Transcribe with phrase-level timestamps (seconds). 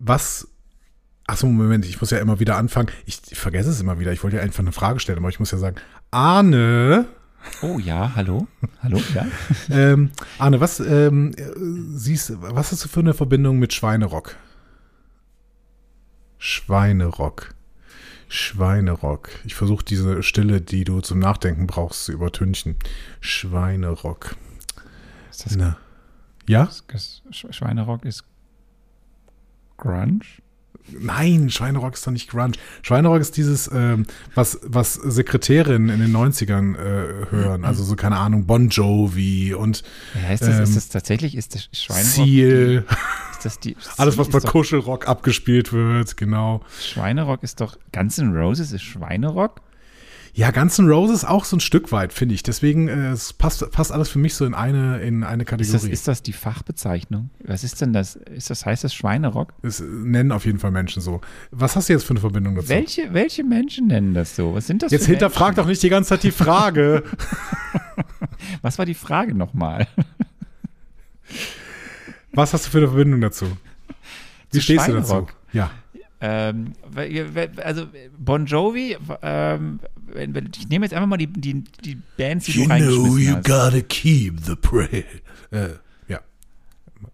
[0.00, 0.48] was.
[1.26, 2.88] Achso, Moment, ich muss ja immer wieder anfangen.
[3.06, 4.12] Ich, ich vergesse es immer wieder.
[4.12, 5.76] Ich wollte ja einfach eine Frage stellen, aber ich muss ja sagen,
[6.10, 7.06] Arne.
[7.62, 8.48] Oh ja, hallo?
[8.82, 9.26] Hallo, ja?
[9.70, 11.32] ähm, Arne, was ähm,
[11.94, 14.34] siehst, was hast du für eine Verbindung mit Schweinerock?
[16.38, 17.54] Schweinerock.
[18.28, 19.28] Schweinerock.
[19.44, 22.76] Ich versuche diese Stille, die du zum Nachdenken brauchst, zu übertünchen.
[23.20, 24.36] Schweinerock.
[25.30, 25.76] Ist das, Na.
[26.46, 26.68] Ja?
[26.88, 28.24] das Schweinerock ist
[29.80, 30.20] Grunge?
[30.98, 32.52] Nein, Schweinerock ist doch nicht Grunge.
[32.82, 37.64] Schweinerock ist dieses, ähm, was, was Sekretärinnen in den 90ern äh, hören.
[37.64, 39.84] Also so, keine Ahnung, Bon Jovi und
[40.20, 42.26] Ja, ist das, ist Ähm, das tatsächlich, ist das Schweinerock?
[42.26, 42.84] Seal.
[43.32, 46.62] Ist das die, Alles, was ist bei Kuschelrock abgespielt wird, genau.
[46.80, 49.60] Schweinerock ist doch, Guns N' Roses ist Schweinerock?
[50.32, 52.42] Ja, Guns N' Roses auch so ein Stück weit, finde ich.
[52.42, 55.58] Deswegen äh, es passt, passt alles für mich so in eine, in eine Ist das,
[55.68, 55.90] Kategorie.
[55.92, 57.30] ist das die Fachbezeichnung?
[57.44, 58.16] Was ist denn das?
[58.16, 59.52] Ist das heißt das Schweinerock?
[59.62, 61.20] Es nennen auf jeden Fall Menschen so.
[61.50, 62.68] Was hast du jetzt für eine Verbindung dazu?
[62.68, 64.54] Welche, welche Menschen nennen das so?
[64.54, 67.02] Was sind das Jetzt hinterfrag doch nicht die ganze Zeit die Frage.
[68.62, 69.86] Was war die Frage nochmal?
[72.32, 73.46] Was hast du für eine Verbindung dazu?
[74.52, 75.26] Wie Zu stehst du dazu?
[75.52, 75.70] Ja.
[76.20, 76.74] Ähm,
[77.56, 77.86] also
[78.18, 79.80] Bon Jovi, ähm,
[80.14, 83.44] wenn- wenn- ich nehme jetzt einfach mal die, die, die Bands, die du reingeschmissen hast.
[83.46, 85.04] gotta keep the prey.
[85.50, 85.68] Äh,
[86.08, 86.20] ja.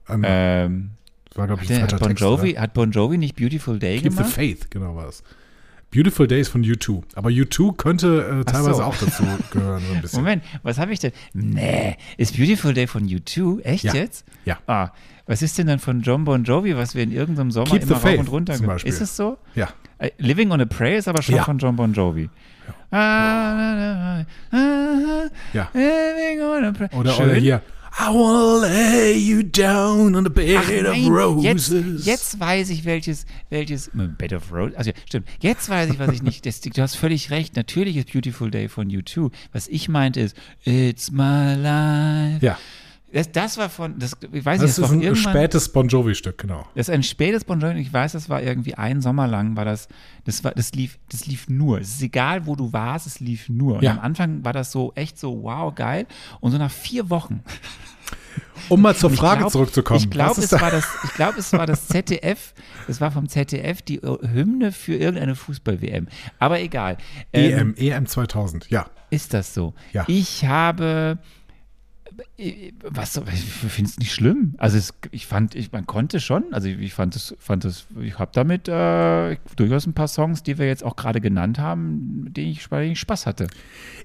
[0.09, 0.91] Ähm, Ähm,
[1.29, 2.21] das war, glaube ich, ein hat, bon Text.
[2.23, 2.61] Jovi, oder?
[2.63, 4.33] hat Bon Jovi nicht Beautiful Day Keep the gemacht?
[4.33, 5.23] Faith, genau war es.
[5.93, 7.03] Beautiful Days von U2.
[7.15, 8.83] Aber U2 könnte äh, teilweise so.
[8.83, 10.19] auch dazu gehören, so ein bisschen.
[10.21, 11.13] Moment, was habe ich denn?
[11.33, 13.61] Nee, ist Beautiful Day von U2?
[13.63, 13.95] Echt Ja.
[13.95, 14.25] jetzt?
[14.45, 14.59] Ja.
[14.67, 14.91] Ah,
[15.27, 17.97] was ist denn dann von John Bon Jovi, was wir in irgendeinem Sommer Keep immer
[17.97, 18.93] rauf und runter zum Beispiel.
[18.93, 19.39] Ist es so?
[19.55, 19.69] Ja.
[19.99, 21.45] Äh, Living on a Prayer ist aber schon Ja.
[21.45, 22.29] von John Bon Jovi.
[22.91, 24.25] Ah,
[25.53, 25.69] Ja.
[25.73, 26.95] Living on a Prayer.
[26.95, 27.27] Oder, Schön.
[27.31, 27.63] oder hier.
[27.99, 31.75] I wanna lay you down on a bed Ach of nein, roses.
[31.75, 35.99] jetzt, jetzt weiß ich, welches, welches, Bed of Roses, also ja, stimmt, jetzt weiß ich,
[35.99, 39.31] was ich nicht, das, du hast völlig recht, natürlich ist Beautiful Day von U2.
[39.55, 42.45] Was ich meinte ist, It's my life.
[42.45, 42.59] Ja.
[43.13, 45.87] Das, das war von, das, ich weiß Das nicht, ist das war ein spätes Bon
[45.89, 46.67] Jovi-Stück, genau.
[46.75, 49.65] das ist ein spätes Bon Jovi, ich weiß, das war irgendwie ein Sommer lang, war
[49.65, 49.89] das,
[50.25, 51.81] das war, das lief, das lief nur.
[51.81, 53.77] Es ist egal, wo du warst, es lief nur.
[53.77, 53.93] Und Ja.
[53.93, 56.07] am Anfang war das so, echt so, wow, geil.
[56.41, 57.43] Und so nach vier Wochen
[58.69, 60.01] Um mal zur Frage glaub- zurückzukommen.
[60.01, 62.55] Ich glaube, es, ist da- war das, ich glaub, es war das ZDF,
[62.89, 66.09] es war vom ZDF die äh, Hymne für irgendeine Fußball-WM.
[66.41, 66.99] Aber egal.
[67.33, 68.87] Ähm, EM, EM 2000, ja.
[69.11, 69.75] Ist das so?
[69.93, 70.05] Ja.
[70.09, 71.19] Ich habe.
[72.83, 74.55] Was, ich finde es nicht schlimm.
[74.59, 78.19] Also es, ich fand, ich, man konnte schon, also ich fand es, fand es, ich
[78.19, 82.37] habe damit äh, durchaus ein paar Songs, die wir jetzt auch gerade genannt haben, mit
[82.37, 83.49] denen ich, bei denen ich Spaß hatte.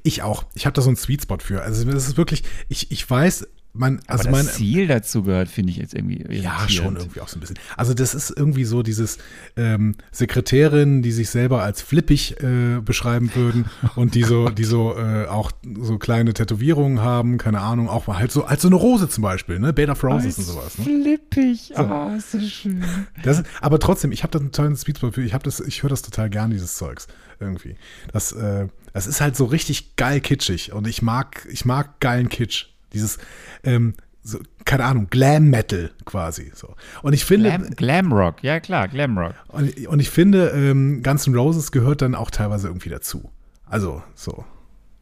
[0.04, 0.46] Ich auch.
[0.54, 1.62] Ich habe da so einen Sweet Spot für.
[1.62, 5.72] Also das ist wirklich, ich, ich weiß, Aber also das mein, Ziel dazu gehört, finde
[5.72, 7.58] ich jetzt irgendwie Ja, schon irgendwie auch so ein bisschen.
[7.78, 9.18] Also das ist irgendwie so dieses
[9.56, 13.66] ähm, Sekretärin, die sich selber als flippig äh, beschreiben würden
[13.96, 18.20] und die so, die so äh, auch so kleine Tätowierungen haben, keine Ahnung, auch mal
[18.20, 20.78] halt so als so eine Rose zum Beispiel, ne, Bed of Roses und sowas.
[20.78, 20.84] Ne?
[20.84, 22.84] Flippig, ah, ist das schön.
[23.24, 25.22] Das, aber trotzdem, ich habe da einen tollen Speedspot für.
[25.22, 27.08] Ich habe das, ich höre das total gern dieses Zeugs
[27.40, 27.76] irgendwie.
[28.12, 32.30] Das, äh, das ist halt so richtig geil kitschig und ich mag, ich mag geilen
[32.30, 32.71] Kitsch.
[32.94, 33.18] Dieses,
[33.63, 33.94] ähm,
[34.24, 36.75] so, keine Ahnung, Glam Metal quasi so.
[37.02, 39.34] Und ich finde, Glam, Glamrock, ja klar, Glamrock.
[39.47, 43.30] und, und ich finde, ähm, Guns N' Roses gehört dann auch teilweise irgendwie dazu.
[43.66, 44.46] Also so,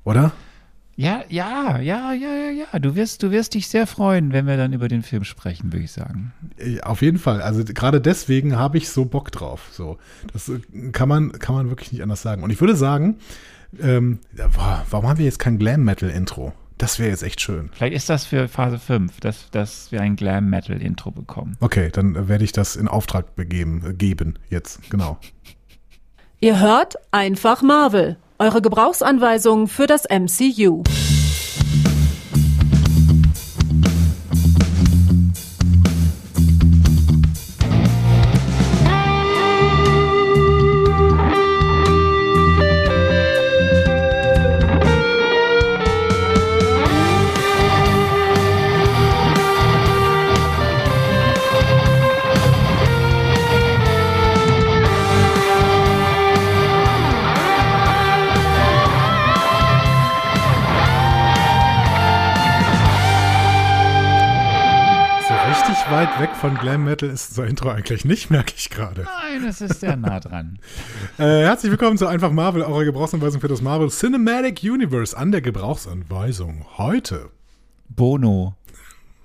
[0.03, 0.31] oder?
[0.95, 2.79] Ja, ja, ja, ja, ja, ja.
[2.79, 5.85] Du wirst, du wirst dich sehr freuen, wenn wir dann über den Film sprechen, würde
[5.85, 6.33] ich sagen.
[6.57, 7.41] Äh, Auf jeden Fall.
[7.41, 9.69] Also gerade deswegen habe ich so Bock drauf.
[9.71, 9.97] So,
[10.33, 10.59] das äh,
[10.91, 12.43] kann man, kann man wirklich nicht anders sagen.
[12.43, 13.15] Und ich würde sagen,
[13.81, 14.19] ähm,
[14.53, 16.51] boah, warum haben wir jetzt kein Glam Metal Intro?
[16.79, 17.69] Das wäre jetzt echt schön.
[17.73, 21.57] Vielleicht ist das für Phase 5, dass, dass wir ein Glam-Metal-Intro bekommen.
[21.59, 25.17] Okay, dann werde ich das in Auftrag begeben, äh, geben jetzt, genau.
[26.39, 28.15] Ihr hört einfach Marvel.
[28.37, 30.83] Eure Gebrauchsanweisung für das MCU.
[66.19, 69.03] Weg von Glam Metal ist unser Intro eigentlich nicht, merke ich gerade.
[69.03, 70.59] Nein, das ist sehr nah dran.
[71.17, 75.41] Äh, herzlich willkommen zu Einfach Marvel, eurer Gebrauchsanweisung für das Marvel Cinematic Universe an der
[75.41, 77.29] Gebrauchsanweisung heute.
[77.89, 78.55] Bono.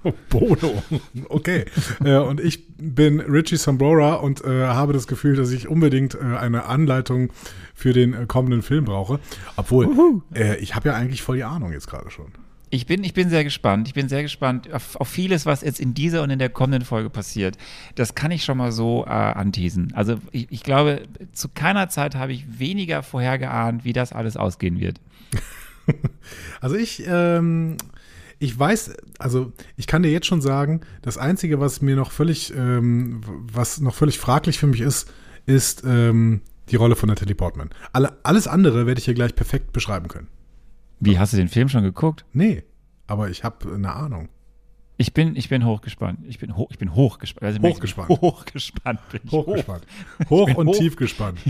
[0.05, 0.83] Oh, Bono.
[1.29, 1.65] Okay.
[2.05, 6.37] äh, und ich bin Richie Sambrora und äh, habe das Gefühl, dass ich unbedingt äh,
[6.37, 7.33] eine Anleitung
[7.75, 9.19] für den äh, kommenden Film brauche.
[9.57, 12.33] Obwohl, äh, ich habe ja eigentlich voll die Ahnung jetzt gerade schon.
[12.75, 13.87] Ich bin, ich bin sehr gespannt.
[13.87, 16.85] Ich bin sehr gespannt auf, auf, vieles, was jetzt in dieser und in der kommenden
[16.85, 17.57] Folge passiert.
[17.95, 19.93] Das kann ich schon mal so äh, anteasen.
[19.95, 24.81] Also ich, ich glaube, zu keiner Zeit habe ich weniger vorhergeahnt, wie das alles ausgehen
[24.81, 25.01] wird.
[26.61, 27.77] also ich, ähm,
[28.41, 32.53] ich weiß, also ich kann dir jetzt schon sagen, das Einzige, was mir noch völlig,
[32.57, 35.13] ähm, was noch völlig fraglich für mich ist,
[35.47, 37.71] ist ähm, die Rolle von Natalie Portman.
[37.93, 40.27] Alle, alles andere werde ich hier gleich perfekt beschreiben können.
[41.05, 42.25] Wie, hast du den Film schon geguckt?
[42.33, 42.65] Nee,
[43.07, 44.29] aber ich habe eine Ahnung.
[44.97, 46.21] Ich bin, ich bin hochgespannt.
[46.29, 47.45] Ich bin, hoch, ich bin hochgespannt.
[47.45, 48.09] Also hochgespannt.
[48.09, 49.33] Hochgespannt bin ich.
[49.33, 49.87] Hochgespannt.
[50.31, 50.79] Hoch, hoch und hoch.
[50.79, 51.41] tief gespannt.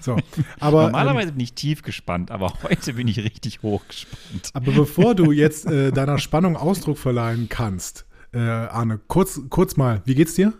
[0.00, 0.16] So,
[0.60, 4.50] aber, Normalerweise ähm, bin ich tief gespannt, aber heute bin ich richtig hochgespannt.
[4.52, 10.02] Aber bevor du jetzt äh, deiner Spannung Ausdruck verleihen kannst, äh, Arne, kurz, kurz mal,
[10.04, 10.52] wie geht's dir?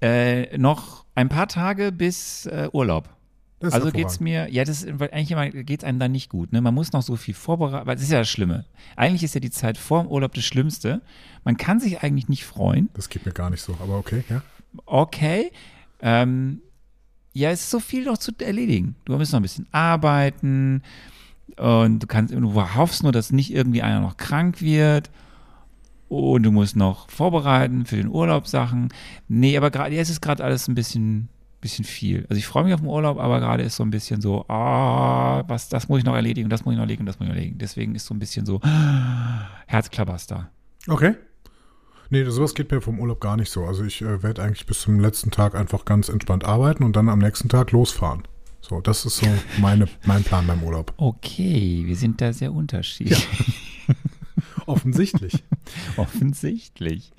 [0.00, 3.13] Äh, noch ein paar Tage bis äh, Urlaub
[3.72, 6.52] also geht es mir, ja, das ist eigentlich immer, geht es einem dann nicht gut.
[6.52, 6.60] Ne?
[6.60, 8.64] Man muss noch so viel vorbereiten, weil das ist ja das Schlimme.
[8.96, 11.00] Eigentlich ist ja die Zeit vor dem Urlaub das Schlimmste.
[11.44, 12.90] Man kann sich eigentlich nicht freuen.
[12.94, 14.42] Das geht mir gar nicht so, aber okay, ja.
[14.86, 15.52] Okay.
[16.02, 16.60] Ähm,
[17.32, 18.96] ja, es ist so viel noch zu erledigen.
[19.04, 20.82] Du musst noch ein bisschen arbeiten
[21.56, 25.10] und du kannst, du hoffst nur, dass nicht irgendwie einer noch krank wird.
[26.08, 28.90] Und du musst noch vorbereiten für den Urlaub Sachen.
[29.26, 31.28] Nee, aber gerade, ja, es ist gerade alles ein bisschen
[31.64, 32.26] bisschen viel.
[32.28, 35.42] Also ich freue mich auf den Urlaub, aber gerade ist so ein bisschen so, ah,
[35.48, 37.36] was, das muss ich noch erledigen, das muss ich noch erledigen, das muss ich noch
[37.36, 37.58] erledigen.
[37.58, 38.60] Deswegen ist so ein bisschen so
[39.66, 40.50] Herzklabaster.
[40.86, 41.14] Okay.
[42.10, 43.64] Nee, sowas geht mir vom Urlaub gar nicht so.
[43.64, 47.08] Also ich äh, werde eigentlich bis zum letzten Tag einfach ganz entspannt arbeiten und dann
[47.08, 48.22] am nächsten Tag losfahren.
[48.60, 49.26] So, das ist so
[49.58, 50.92] meine, mein Plan beim Urlaub.
[50.98, 53.18] Okay, wir sind da sehr unterschiedlich.
[53.18, 53.54] Ja.
[54.66, 55.44] Offensichtlich.
[55.96, 57.12] Offensichtlich.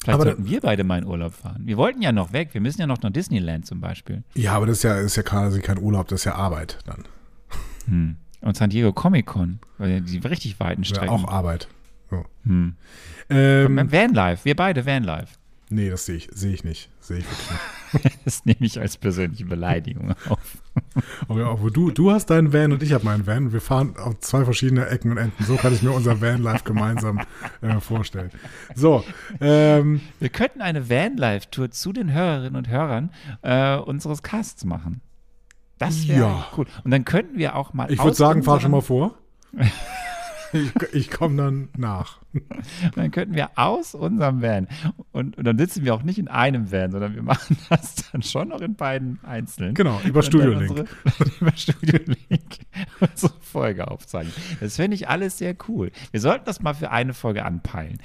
[0.00, 1.62] Vielleicht aber sollten wir beide mal in Urlaub fahren.
[1.64, 2.50] Wir wollten ja noch weg.
[2.52, 4.22] Wir müssen ja noch nach Disneyland zum Beispiel.
[4.34, 7.04] Ja, aber das ist ja, ist ja quasi kein Urlaub, das ist ja Arbeit dann.
[7.86, 8.16] Hm.
[8.40, 11.06] Und San Diego Comic Con, die richtig weiten Strecken.
[11.06, 11.68] Ja, auch Arbeit.
[12.10, 12.24] So.
[12.44, 12.74] Hm.
[13.30, 15.36] Ähm, Vanlife, wir beide Vanlife.
[15.70, 16.90] Nee, das sehe ich, sehe ich nicht.
[17.00, 17.60] Sehe ich wirklich nicht.
[18.24, 20.58] das nehme ich als persönliche Beleidigung auf.
[21.28, 23.52] Aber auch, du, du hast deinen Van und ich habe meinen Van.
[23.52, 25.44] Wir fahren auf zwei verschiedene Ecken und Enden.
[25.44, 27.20] So kann ich mir unser Vanlife gemeinsam
[27.60, 28.30] äh, vorstellen.
[28.74, 29.04] So.
[29.40, 33.10] Ähm, Wir könnten eine Vanlife-Tour zu den Hörerinnen und Hörern
[33.42, 35.00] äh, unseres Casts machen.
[35.78, 36.46] Das wäre ja.
[36.56, 36.66] cool.
[36.84, 37.90] Und dann könnten wir auch mal.
[37.90, 39.14] Ich würde sagen, fahr schon mal vor.
[40.52, 42.18] ich, ich komme dann nach.
[42.94, 44.68] dann könnten wir aus unserem Van
[45.12, 48.22] und, und, dann sitzen wir auch nicht in einem Van, sondern wir machen das dann
[48.22, 49.74] schon noch in beiden einzelnen.
[49.74, 50.88] Genau, über Studio Link.
[51.40, 52.58] über Studio Link
[53.00, 54.32] unsere Folge aufzeigen.
[54.60, 55.90] Das fände ich alles sehr cool.
[56.10, 57.98] Wir sollten das mal für eine Folge anpeilen.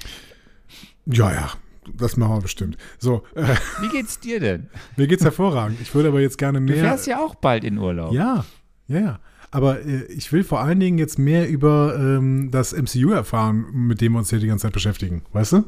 [1.05, 1.51] Ja, ja,
[1.95, 2.77] das machen wir bestimmt.
[3.00, 3.23] So.
[3.35, 4.67] Äh, Wie geht's dir denn?
[4.97, 5.79] Mir geht's hervorragend.
[5.81, 6.75] Ich würde aber jetzt gerne mehr.
[6.75, 8.13] Du fährst ja auch bald in Urlaub.
[8.13, 8.45] Ja,
[8.88, 9.19] ja, ja.
[9.51, 14.01] Aber äh, ich will vor allen Dingen jetzt mehr über ähm, das MCU erfahren, mit
[14.01, 15.23] dem wir uns hier die ganze Zeit beschäftigen.
[15.31, 15.63] Weißt du?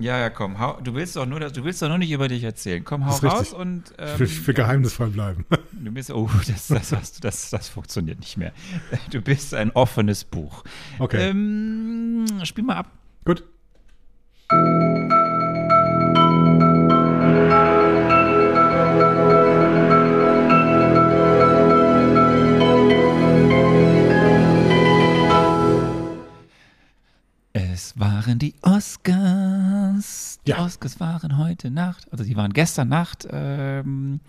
[0.00, 0.60] Ja, ja, komm.
[0.60, 2.84] Hau, du willst doch nur, du willst doch nur nicht über dich erzählen.
[2.84, 3.92] Komm, hau raus und.
[3.98, 5.44] Ähm, ich, will, ich will geheimnisvoll bleiben.
[5.80, 8.52] Du bist, oh, das, das, das, das, das funktioniert nicht mehr.
[9.12, 10.64] Du bist ein offenes Buch.
[10.98, 11.30] Okay.
[11.30, 12.90] Ähm, spiel mal ab.
[13.24, 13.44] Gut.
[27.58, 30.38] Es waren die Oscars.
[30.46, 30.64] Die ja.
[30.64, 33.26] Oscars waren heute Nacht, also die waren gestern Nacht.
[33.30, 34.20] Ähm,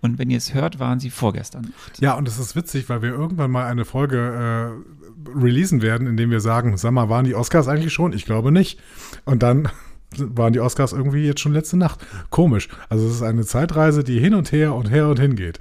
[0.00, 2.00] und wenn ihr es hört, waren sie vorgestern Nacht.
[2.00, 4.82] Ja, und es ist witzig, weil wir irgendwann mal eine Folge
[5.28, 8.12] äh, releasen werden, in dem wir sagen, sag mal, waren die Oscars eigentlich schon?
[8.12, 8.80] Ich glaube nicht.
[9.24, 9.68] Und dann
[10.16, 12.04] waren die Oscars irgendwie jetzt schon letzte Nacht.
[12.30, 12.68] Komisch.
[12.88, 15.60] Also es ist eine Zeitreise, die hin und her und her und hin geht.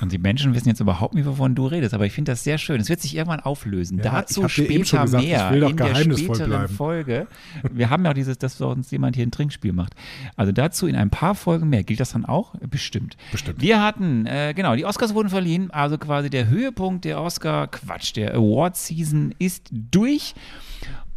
[0.00, 2.58] Und die Menschen wissen jetzt überhaupt nicht, wovon du redest, aber ich finde das sehr
[2.58, 2.80] schön.
[2.80, 3.98] Es wird sich irgendwann auflösen.
[3.98, 6.74] Ja, Dazu später gesagt, mehr in der späteren bleiben.
[6.74, 7.26] Folge.
[7.70, 9.94] Wir haben ja auch dieses, dass uns jemand hier ein Trinkspiel macht.
[10.36, 11.84] Also dazu in ein paar Folgen mehr.
[11.84, 12.54] Gilt das dann auch?
[12.68, 13.16] Bestimmt.
[13.32, 13.60] Bestimmt.
[13.60, 15.70] Wir hatten, äh, genau, die Oscars wurden verliehen.
[15.70, 20.34] Also quasi der Höhepunkt der Oscar, Quatsch, der Award-Season ist durch.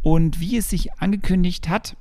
[0.02, 1.96] Und wie es sich angekündigt hat,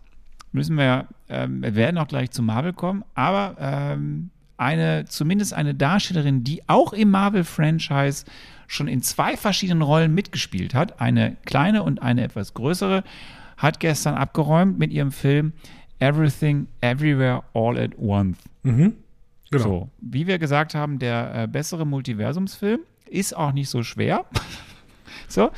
[0.52, 5.74] müssen wir, ähm, wir werden auch gleich zu Marvel kommen, aber ähm, eine, zumindest eine
[5.74, 8.26] Darstellerin, die auch im Marvel-Franchise
[8.68, 13.04] schon in zwei verschiedenen Rollen mitgespielt hat, eine kleine und eine etwas größere,
[13.56, 15.54] hat gestern abgeräumt mit ihrem Film
[16.00, 18.38] Everything, Everywhere, All at Once.
[18.64, 18.94] Mhm.
[19.50, 19.64] Genau.
[19.64, 24.26] So, wie wir gesagt haben, der äh, bessere Multiversumsfilm ist auch nicht so schwer.
[25.30, 25.52] So,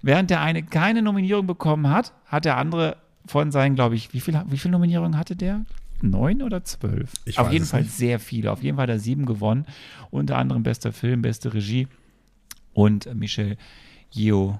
[0.00, 4.20] während der eine keine Nominierung bekommen hat, hat der andere von seinen, glaube ich, wie
[4.20, 5.60] viele wie viel Nominierungen hatte der?
[6.02, 7.12] Neun oder zwölf?
[7.24, 7.92] Ich Auf jeden Fall nicht.
[7.92, 8.52] sehr viele.
[8.52, 9.66] Auf jeden Fall hat er sieben gewonnen.
[10.10, 11.88] Unter anderem bester Film, beste Regie
[12.72, 13.56] und äh, Michel
[14.12, 14.58] Yeoh,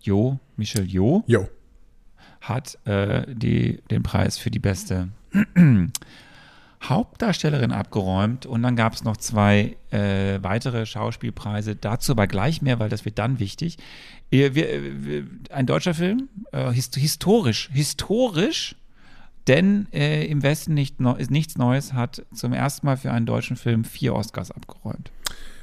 [0.00, 1.48] Jo, Michel Yeoh Jo.
[2.40, 5.08] hat äh, die, den Preis für die beste
[6.82, 11.74] Hauptdarstellerin abgeräumt und dann gab es noch zwei äh, weitere Schauspielpreise.
[11.74, 13.78] Dazu aber gleich mehr, weil das wird dann wichtig.
[14.30, 18.76] Wir, wir, wir, ein deutscher Film, äh, hist historisch, historisch,
[19.48, 23.56] denn äh, im Westen nicht, ist nichts Neues, hat zum ersten Mal für einen deutschen
[23.56, 25.10] Film vier Oscars abgeräumt.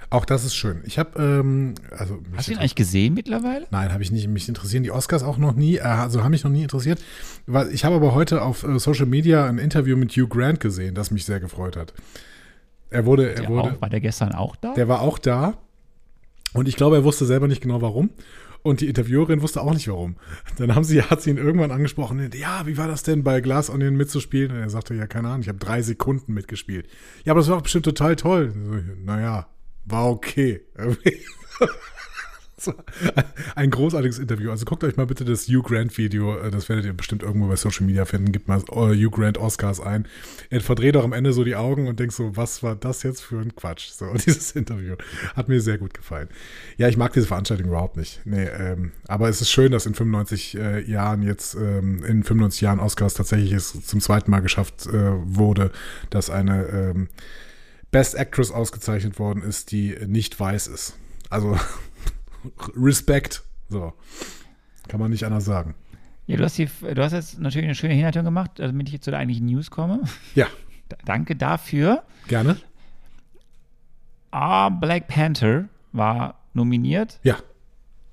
[0.10, 0.82] Auch das ist schön.
[0.86, 2.20] Ich habe, ähm, also.
[2.38, 3.66] Hast du ihn eigentlich gesehen mittlerweile?
[3.72, 4.28] Nein, habe ich nicht.
[4.28, 5.78] Mich interessieren die Oscars auch noch nie.
[5.78, 7.02] Äh, also haben mich noch nie interessiert.
[7.72, 11.10] Ich habe aber heute auf äh, Social Media ein Interview mit Hugh Grant gesehen, das
[11.10, 11.96] mich sehr gefreut hat.
[12.92, 14.76] Er wurde, er Der wurde, auch, war der gestern auch da?
[14.76, 15.58] der war auch da.
[16.54, 18.12] Und ich glaube, er wusste selber nicht genau warum.
[18.64, 20.16] Und die Interviewerin wusste auch nicht warum.
[20.58, 23.70] Dann haben sie, hat sie ihn irgendwann angesprochen, ja, wie war das denn bei Glass
[23.70, 24.52] Onion mitzuspielen?
[24.52, 26.88] Und er sagte, ja, keine Ahnung, ich habe drei Sekunden mitgespielt.
[27.26, 28.54] Ja, aber das war bestimmt total toll.
[28.64, 29.48] So, naja,
[29.86, 30.62] war okay.
[33.56, 34.52] Ein großartiges Interview.
[34.52, 37.48] Also guckt euch mal bitte das Hugh Grant Video, äh, das werdet ihr bestimmt irgendwo
[37.48, 38.32] bei Social Media finden.
[38.32, 40.08] Gebt mal äh, Hugh Grant Oscars ein.
[40.50, 43.22] Er verdreht auch am Ende so die Augen und denkt so, was war das jetzt
[43.22, 43.90] für ein Quatsch?
[43.90, 44.96] So, dieses Interview
[45.36, 46.30] hat mir sehr gut gefallen.
[46.78, 48.22] Ja, ich mag diese Veranstaltung überhaupt nicht.
[48.26, 52.62] Nee, ähm, aber es ist schön, dass in 95 äh, Jahren jetzt, ähm, in 95
[52.62, 55.72] Jahren Oscars tatsächlich es zum zweiten Mal geschafft äh, wurde,
[56.10, 57.10] dass eine ähm,
[57.94, 60.96] Best Actress ausgezeichnet worden ist, die nicht weiß ist.
[61.30, 61.58] Also
[62.76, 63.44] Respekt.
[63.70, 63.94] So.
[64.88, 65.76] Kann man nicht anders sagen.
[66.28, 69.04] Ja, du hast, die, du hast jetzt natürlich eine schöne Hinleitung gemacht, damit ich jetzt
[69.06, 70.02] zu der eigentlichen News komme.
[70.36, 70.48] Ja,
[71.06, 72.04] Danke dafür.
[72.28, 72.58] gerne.
[74.32, 77.38] Ah, Black Panther war nominiert Ja.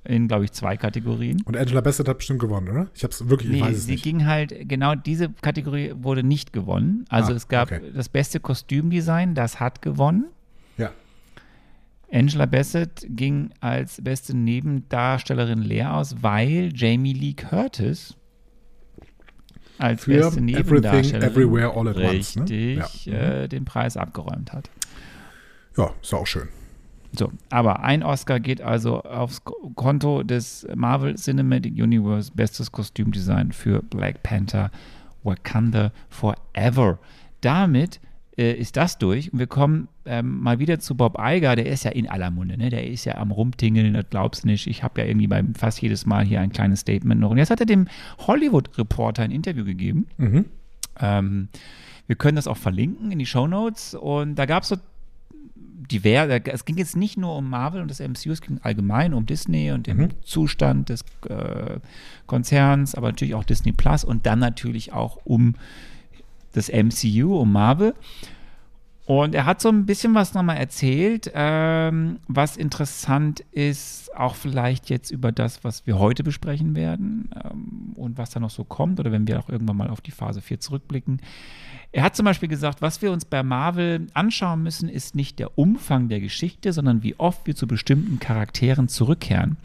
[0.04, 1.42] in, glaube ich, zwei Kategorien.
[1.44, 2.88] Und Angela Bassett hat bestimmt gewonnen, oder?
[2.94, 4.04] Ich hab's wirklich, ich Nee, weiß es sie nicht.
[4.04, 7.04] ging halt, genau diese Kategorie wurde nicht gewonnen.
[7.08, 7.90] Also Ah, es gab okay.
[7.94, 10.26] das beste Kostümdesign, das hat gewonnen.
[12.12, 18.16] Angela Bassett ging als beste Nebendarstellerin leer aus, weil Jamie Lee Curtis
[19.78, 22.42] als Für beste Nebendarstellerin Everywhere, All at Once, ne?
[22.42, 23.12] richtig Ja.
[23.14, 23.20] Mhm.
[23.44, 24.68] äh, den Preis abgeräumt hat.
[25.76, 26.48] Ja, ist auch schön.
[27.12, 33.50] So, aber ein Oscar geht also aufs Ko- Konto des Marvel Cinematic Universe Bestes Kostümdesign
[33.52, 34.70] für Black Panther
[35.24, 36.98] Wakanda Forever.
[37.40, 38.00] Damit
[38.40, 41.84] äh, ist das durch und wir kommen ähm, mal wieder zu Bob Iger, der ist
[41.84, 42.70] ja in aller Munde, ne?
[42.70, 44.66] der ist ja am Rumtingeln, das glaubst nicht.
[44.66, 47.30] Ich habe ja irgendwie beim fast jedes Mal hier ein kleines Statement noch.
[47.30, 47.86] Und jetzt hat er dem
[48.26, 50.06] Hollywood Reporter ein Interview gegeben.
[50.16, 50.46] Mhm.
[50.98, 51.48] Ähm,
[52.06, 54.76] wir können das auch verlinken in die Show Notes und da gab es so
[55.90, 59.26] diverse, es ging jetzt nicht nur um Marvel und das MCU, es ging allgemein um
[59.26, 60.08] Disney und den Mhm.
[60.22, 61.78] Zustand des äh,
[62.26, 65.56] Konzerns, aber natürlich auch Disney Plus und dann natürlich auch um
[66.52, 67.94] das MCU, um Marvel.
[69.06, 74.88] Und er hat so ein bisschen was nochmal erzählt, ähm, was interessant ist, auch vielleicht
[74.88, 79.00] jetzt über das, was wir heute besprechen werden ähm, und was da noch so kommt
[79.00, 81.20] oder wenn wir auch irgendwann mal auf die Phase 4 zurückblicken.
[81.92, 85.58] Er hat zum Beispiel gesagt, was wir uns bei Marvel anschauen müssen, ist nicht der
[85.58, 89.56] Umfang der Geschichte, sondern wie oft wir zu bestimmten Charakteren zurückkehren.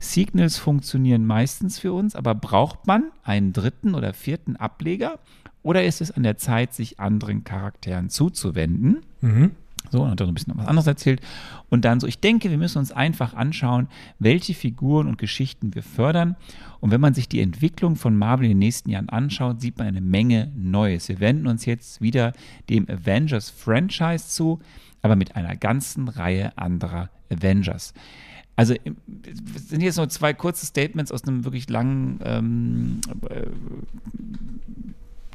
[0.00, 5.20] Signals funktionieren meistens für uns, aber braucht man einen dritten oder vierten Ableger
[5.62, 9.02] oder ist es an der Zeit, sich anderen Charakteren zuzuwenden?
[9.20, 9.52] Mhm.
[9.90, 11.20] So, und hat er so ein bisschen was anderes erzählt.
[11.68, 15.82] Und dann so, ich denke, wir müssen uns einfach anschauen, welche Figuren und Geschichten wir
[15.82, 16.36] fördern.
[16.80, 19.88] Und wenn man sich die Entwicklung von Marvel in den nächsten Jahren anschaut, sieht man
[19.88, 21.08] eine Menge Neues.
[21.08, 22.32] Wir wenden uns jetzt wieder
[22.68, 24.60] dem Avengers-Franchise zu,
[25.02, 27.94] aber mit einer ganzen Reihe anderer Avengers.
[28.56, 28.74] Also
[29.56, 33.46] sind jetzt nur zwei kurze Statements aus einem wirklich langen ähm, äh,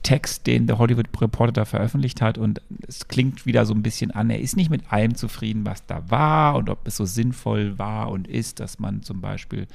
[0.06, 4.12] Text, den der Hollywood Reporter da veröffentlicht hat und es klingt wieder so ein bisschen
[4.12, 7.80] an, er ist nicht mit allem zufrieden, was da war und ob es so sinnvoll
[7.80, 9.66] war und ist, dass man zum Beispiel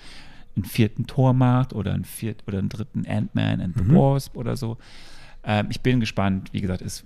[0.55, 4.57] einen vierten Tor macht oder einen, viert, oder einen dritten Ant-Man and the Wasp oder
[4.57, 4.79] so.
[5.43, 6.51] Ähm, ich bin gespannt.
[6.53, 7.03] Wie gesagt, es,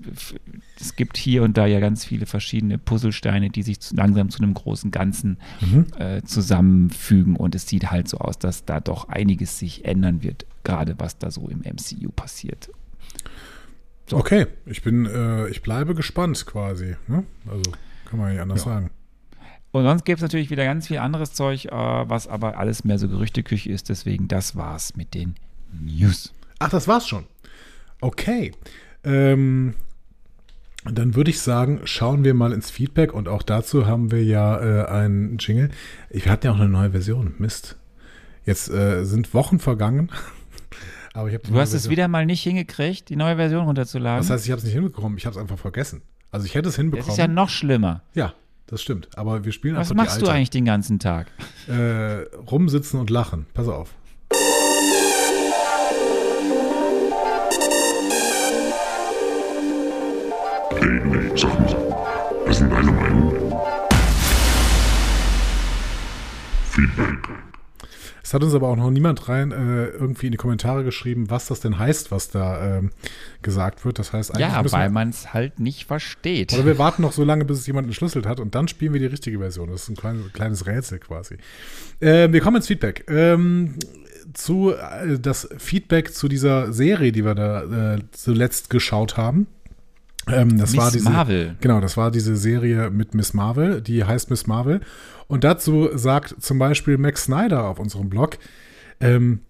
[0.79, 4.43] es gibt hier und da ja ganz viele verschiedene Puzzlesteine, die sich zu, langsam zu
[4.43, 5.39] einem großen Ganzen
[5.99, 10.45] äh, zusammenfügen und es sieht halt so aus, dass da doch einiges sich ändern wird,
[10.63, 12.69] gerade was da so im MCU passiert.
[14.09, 14.19] So.
[14.19, 16.97] Okay, ich bin, äh, ich bleibe gespannt quasi.
[17.07, 17.25] Ne?
[17.47, 17.63] Also
[18.09, 18.73] kann man nicht anders Ja.
[18.73, 18.91] sagen.
[19.73, 22.99] Und sonst gibt es natürlich wieder ganz viel anderes Zeug, äh, was aber alles mehr
[22.99, 23.89] so Gerüchteküche ist.
[23.89, 25.35] Deswegen, das war's mit den
[25.73, 26.33] News.
[26.61, 27.25] Ach, das war's schon.
[28.01, 28.53] Okay.
[29.03, 29.75] Ähm,
[30.85, 34.61] dann würde ich sagen, schauen wir mal ins Feedback und auch dazu haben wir ja
[34.61, 35.71] äh, einen Jingle.
[36.11, 37.35] Wir hatten ja auch eine neue Version.
[37.39, 37.77] Mist.
[38.45, 40.11] Jetzt äh, sind Wochen vergangen.
[41.17, 44.19] Aber ich du hast es wieder mal nicht hingekriegt, die neue Version runterzuladen.
[44.19, 45.17] Das heißt, ich habe es nicht hinbekommen.
[45.17, 46.03] Ich habe es einfach vergessen.
[46.33, 47.07] Also ich hätte es hinbekommen.
[47.07, 48.03] Das ist ja noch schlimmer.
[48.15, 48.35] Ja,
[48.67, 49.09] das stimmt.
[49.17, 51.29] Aber wir spielen Was machst du eigentlich den ganzen Tag?
[51.69, 53.47] Äh, rumsitzen und lachen.
[53.55, 53.95] Pass auf.
[60.73, 61.77] Hey, sag mal,
[62.45, 63.33] was ist denn deine Meinung?
[66.71, 67.54] Feedback.
[68.25, 71.47] Es hat uns aber auch noch niemand rein äh, irgendwie in die Kommentare geschrieben, was
[71.47, 72.91] das denn heißt, was da ähm,
[73.43, 73.99] gesagt wird.
[73.99, 74.49] Das heißt eigentlich.
[74.49, 76.55] Ja, weil man es halt nicht versteht.
[76.55, 79.01] Oder wir warten noch so lange, bis es jemand entschlüsselt hat und dann spielen wir
[79.01, 79.71] die richtige Version.
[79.71, 81.37] Das ist ein kleines, kleines Rätsel quasi.
[82.01, 83.05] Äh, wir kommen ins Feedback.
[83.09, 83.75] Ähm,
[84.33, 89.49] zu äh, das Feedback zu dieser Serie, die wir da äh, zuletzt geschaut haben.
[90.29, 91.57] Ähm, das Miss war diese, Marvel.
[91.61, 94.81] Genau, das war diese Serie mit Miss Marvel, die heißt Miss Marvel.
[95.27, 98.39] Und dazu sagt zum Beispiel Max Snyder auf unserem Blog,
[99.01, 99.41] ähm,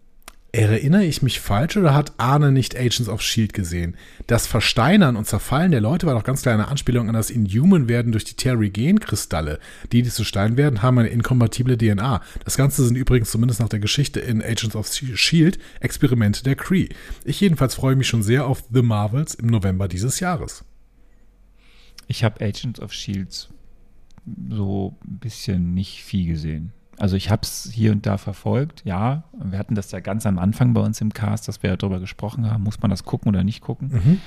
[0.54, 3.96] Erinnere ich mich falsch oder hat Arne nicht Agents of Shield gesehen?
[4.28, 8.12] Das Versteinern und Zerfallen der Leute war doch ganz klar eine Anspielung an das Inhuman-Werden
[8.12, 9.58] durch die Terrigen-Kristalle.
[9.90, 12.22] Die, die zu Stein werden, haben eine inkompatible DNA.
[12.44, 16.88] Das Ganze sind übrigens zumindest nach der Geschichte in Agents of Shield Experimente der Kree.
[17.24, 20.64] Ich jedenfalls freue mich schon sehr auf The Marvels im November dieses Jahres.
[22.06, 23.48] Ich habe Agents of Shields
[24.50, 26.72] so ein bisschen nicht viel gesehen.
[26.98, 29.24] Also ich habe es hier und da verfolgt, ja.
[29.42, 32.50] Wir hatten das ja ganz am Anfang bei uns im Cast, dass wir darüber gesprochen
[32.50, 33.88] haben, muss man das gucken oder nicht gucken.
[33.92, 34.20] Mhm.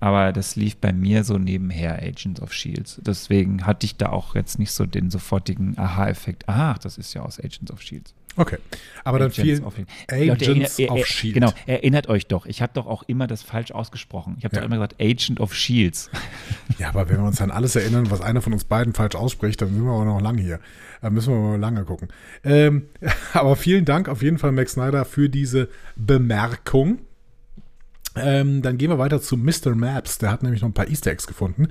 [0.00, 3.00] Aber das lief bei mir so nebenher, Agents of Shields.
[3.04, 6.44] Deswegen hatte ich da auch jetzt nicht so den sofortigen Aha-Effekt.
[6.48, 8.12] Ach, das ist ja aus Agents of Shields.
[8.36, 8.58] Okay,
[9.04, 9.74] aber dann viel of,
[10.08, 11.34] Agents Leute, of Shield.
[11.34, 12.46] Genau, erinnert euch doch.
[12.46, 14.36] Ich habe doch auch immer das falsch ausgesprochen.
[14.38, 14.62] Ich habe ja.
[14.62, 16.10] doch immer gesagt Agent of Shields.
[16.78, 19.60] Ja, aber wenn wir uns an alles erinnern, was einer von uns beiden falsch ausspricht,
[19.60, 20.58] dann sind wir aber noch lange hier.
[21.02, 22.08] Da müssen wir mal lange gucken.
[22.44, 22.86] Ähm,
[23.34, 27.00] aber vielen Dank auf jeden Fall, Max Snyder, für diese Bemerkung.
[28.14, 29.74] Ähm, dann gehen wir weiter zu Mr.
[29.74, 30.18] Maps.
[30.18, 31.68] Der hat nämlich noch ein paar Easter Eggs gefunden.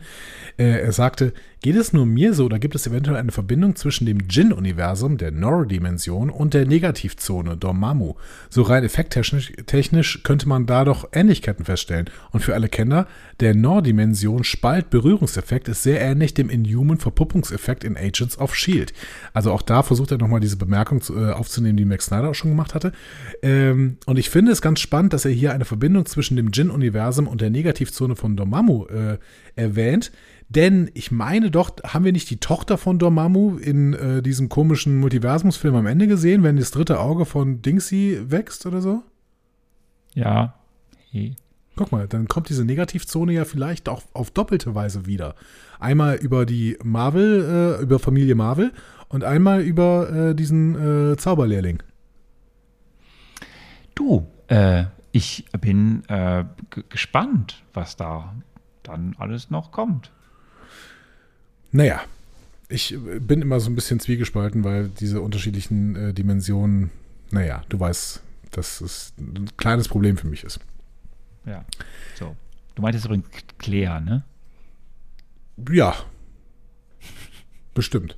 [0.58, 4.06] Äh, er sagte, geht es nur mir so oder gibt es eventuell eine Verbindung zwischen
[4.08, 8.16] dem Jin-Universum, der Nor-Dimension und der Negativzone, Dormammu?
[8.50, 12.10] So rein effekttechnisch technisch könnte man da doch Ähnlichkeiten feststellen.
[12.32, 13.08] Und für alle Kenner,
[13.40, 18.94] der Nor-Dimension Spalt-Berührungseffekt ist sehr ähnlich dem Inhuman-Verpuppungseffekt in Agents of S.H.I.E.L.D.
[19.34, 22.36] Also auch da versucht er nochmal diese Bemerkung zu, äh, aufzunehmen, die Max Snyder auch
[22.36, 22.92] schon gemacht hatte.
[23.44, 27.28] Ähm, und ich finde es ganz spannend, dass er hier eine Verbindung zwischen dem Jin-Universum
[27.28, 29.18] und der Negativzone von Dormammu äh,
[29.56, 30.12] erwähnt.
[30.54, 34.98] Denn ich meine doch, haben wir nicht die Tochter von Dormammu in äh, diesem komischen
[34.98, 39.02] Multiversumsfilm am Ende gesehen, wenn das dritte Auge von Dingsy wächst oder so?
[40.14, 40.56] Ja.
[41.10, 41.36] Hey.
[41.78, 45.36] Guck mal, dann kommt diese Negativzone ja vielleicht auch auf doppelte Weise wieder.
[45.80, 48.74] Einmal über die Marvel, äh, über Familie Marvel
[49.08, 51.82] und einmal über äh, diesen äh, Zauberlehrling.
[53.96, 54.84] Du, äh,
[55.14, 56.44] ich bin äh,
[56.90, 58.36] gespannt, was da
[58.84, 60.12] dann alles noch kommt.
[61.72, 62.02] Naja,
[62.70, 66.92] ich bin immer so ein bisschen zwiegespalten, weil diese unterschiedlichen äh, Dimensionen,
[67.32, 70.60] naja, du weißt, dass es ein kleines Problem für mich ist.
[71.46, 71.66] Ja,
[72.16, 72.36] so.
[72.76, 74.24] Du meintest übrigens Claire, ne?
[75.70, 75.96] Ja,
[77.74, 78.18] bestimmt.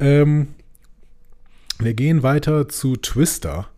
[0.00, 0.54] Ähm,
[1.78, 3.68] wir gehen weiter zu Twister.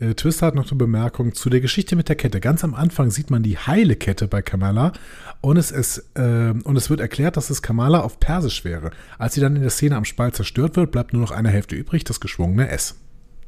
[0.00, 2.40] Äh, Twister hat noch eine Bemerkung zu der Geschichte mit der Kette.
[2.40, 4.92] Ganz am Anfang sieht man die heile Kette bei Kamala
[5.40, 8.90] und es, ist, äh, und es wird erklärt, dass es Kamala auf Persisch wäre.
[9.18, 11.74] Als sie dann in der Szene am Spalt zerstört wird, bleibt nur noch eine Hälfte
[11.74, 12.96] übrig, das geschwungene S.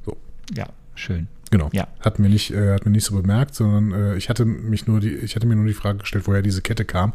[0.04, 0.16] So.
[0.54, 1.28] Ja, schön.
[1.50, 1.68] Genau.
[1.72, 1.88] Ja.
[1.98, 5.00] Hat mir nicht, äh, hat mir nicht so bemerkt, sondern äh, ich hatte mich nur
[5.00, 7.12] die, ich hatte mir nur die Frage gestellt, woher diese Kette kam.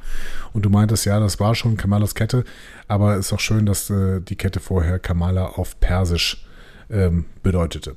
[0.52, 2.44] Und du meintest, ja, das war schon Kamalas Kette,
[2.90, 6.46] aber es ist auch schön, dass äh, die Kette vorher Kamala auf Persisch
[6.90, 7.96] ähm, bedeutete.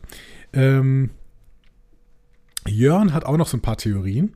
[0.52, 1.10] Ähm,
[2.66, 4.34] Jörn hat auch noch so ein paar Theorien.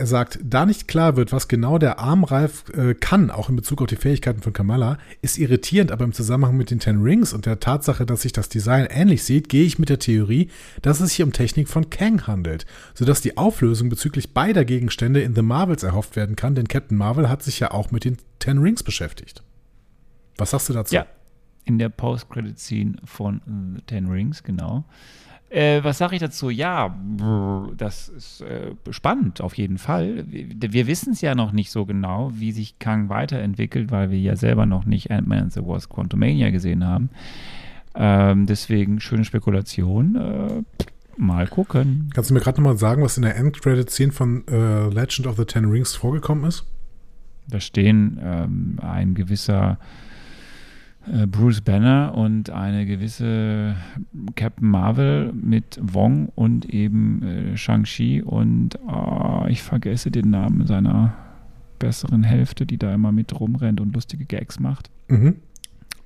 [0.00, 3.82] Er sagt, da nicht klar wird, was genau der Armreif äh, kann, auch in Bezug
[3.82, 7.46] auf die Fähigkeiten von Kamala, ist irritierend, aber im Zusammenhang mit den Ten Rings und
[7.46, 10.50] der Tatsache, dass sich das Design ähnlich sieht, gehe ich mit der Theorie,
[10.82, 15.34] dass es sich um Technik von Kang handelt, sodass die Auflösung bezüglich beider Gegenstände in
[15.34, 18.58] The Marvels erhofft werden kann, denn Captain Marvel hat sich ja auch mit den Ten
[18.58, 19.42] Rings beschäftigt.
[20.36, 20.94] Was sagst du dazu?
[20.94, 21.06] Ja,
[21.64, 23.40] in der Post-Credit-Scene von
[23.74, 24.84] The Ten Rings, genau.
[25.50, 26.50] Äh, was sage ich dazu?
[26.50, 26.94] Ja,
[27.76, 30.24] das ist äh, spannend auf jeden Fall.
[30.28, 34.18] Wir, wir wissen es ja noch nicht so genau, wie sich Kang weiterentwickelt, weil wir
[34.18, 37.08] ja selber noch nicht Ant-Man and the Wasp Quantumania gesehen haben.
[37.94, 40.16] Ähm, deswegen schöne Spekulation.
[40.16, 40.62] Äh,
[41.16, 42.10] mal gucken.
[42.14, 45.44] Kannst du mir gerade nochmal sagen, was in der End-Credit-Scene von äh, Legend of the
[45.44, 46.64] Ten Rings vorgekommen ist?
[47.48, 49.78] Da stehen ähm, ein gewisser
[51.26, 53.76] Bruce Banner und eine gewisse
[54.36, 61.14] Captain Marvel mit Wong und eben äh, Shang-Chi und oh, ich vergesse den Namen seiner
[61.78, 65.36] besseren Hälfte, die da immer mit rumrennt und lustige Gags macht, Mhm.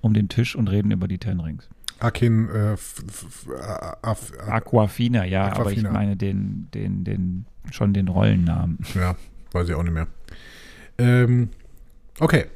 [0.01, 1.69] um den Tisch und reden über die Ten Rings.
[1.99, 5.93] Akin, äh, äh, äh, Aquafina, ja, aber ich Aquafina.
[5.93, 8.79] meine den, den, den, schon den Rollennamen.
[8.95, 9.17] ja,
[9.53, 10.07] weiß ich auch nicht mehr.
[10.99, 11.49] Ähm,
[12.21, 12.47] okay.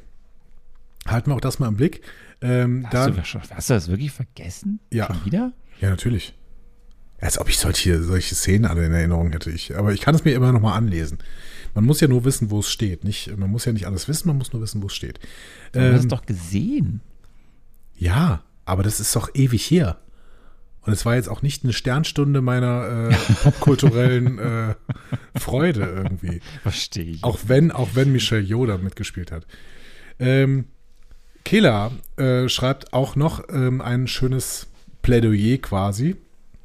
[1.07, 2.01] Halten wir auch das mal im Blick.
[2.41, 4.79] Ähm, Hast, dann, du, das schon- hast du das wirklich vergessen?
[4.91, 5.07] Ja.
[5.07, 5.53] Schon wieder?
[5.81, 6.33] ja, natürlich.
[7.19, 9.49] Als ob ich solche, solche Szenen alle in Erinnerung hätte.
[9.49, 11.17] Ich, aber ich kann es mir immer noch mal anlesen.
[11.73, 13.03] Man muss ja nur wissen, wo es steht.
[13.03, 15.19] Nicht, man muss ja nicht alles wissen, man muss nur wissen, wo es steht.
[15.71, 17.01] Du hast es Ähm, doch gesehen.
[17.95, 19.97] Ja, aber das ist doch ewig her.
[20.81, 24.75] Und es war jetzt auch nicht eine Sternstunde meiner äh, popkulturellen äh,
[25.35, 26.39] Freude irgendwie.
[26.61, 27.23] Verstehe ich.
[27.23, 29.47] Auch wenn, auch wenn Michelle Yoda mitgespielt hat.
[30.19, 30.65] Ähm,
[31.47, 34.67] Kela äh, schreibt auch noch ähm, ein schönes
[35.01, 36.17] Plädoyer quasi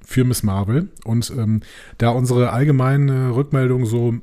[0.05, 0.89] für Miss Marvel.
[1.05, 1.61] Und ähm,
[1.99, 4.15] da unsere allgemeine Rückmeldung so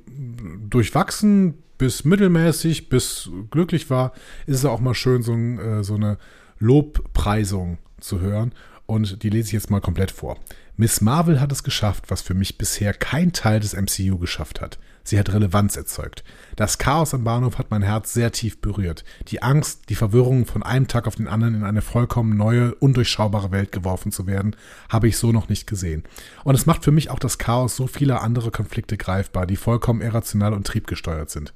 [0.70, 4.12] durchwachsen bis mittelmäßig bis glücklich war,
[4.48, 6.18] ist es auch mal schön, so, äh, so eine
[6.58, 8.52] Lobpreisung zu hören.
[8.86, 10.38] Und die lese ich jetzt mal komplett vor.
[10.76, 14.78] Miss Marvel hat es geschafft, was für mich bisher kein Teil des MCU geschafft hat.
[15.10, 16.24] Sie hat Relevanz erzeugt.
[16.56, 19.04] Das Chaos am Bahnhof hat mein Herz sehr tief berührt.
[19.30, 23.50] Die Angst, die Verwirrung von einem Tag auf den anderen in eine vollkommen neue, undurchschaubare
[23.50, 24.56] Welt geworfen zu werden,
[24.88, 26.04] habe ich so noch nicht gesehen.
[26.44, 30.02] Und es macht für mich auch das Chaos so vieler anderer Konflikte greifbar, die vollkommen
[30.02, 31.56] irrational und triebgesteuert sind.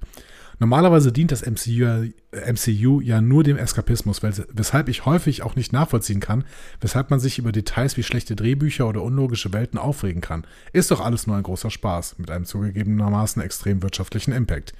[0.60, 5.44] Normalerweise dient das MCU, ja- äh, MCU ja nur dem Eskapismus, wes- weshalb ich häufig
[5.44, 6.44] auch nicht nachvollziehen kann,
[6.82, 10.46] weshalb man sich über Details wie schlechte Drehbücher oder unlogische Welten aufregen kann.
[10.72, 14.74] Ist doch alles nur ein großer Spaß, mit einem zugegebenermaßen extrem wirtschaftlichen Impact.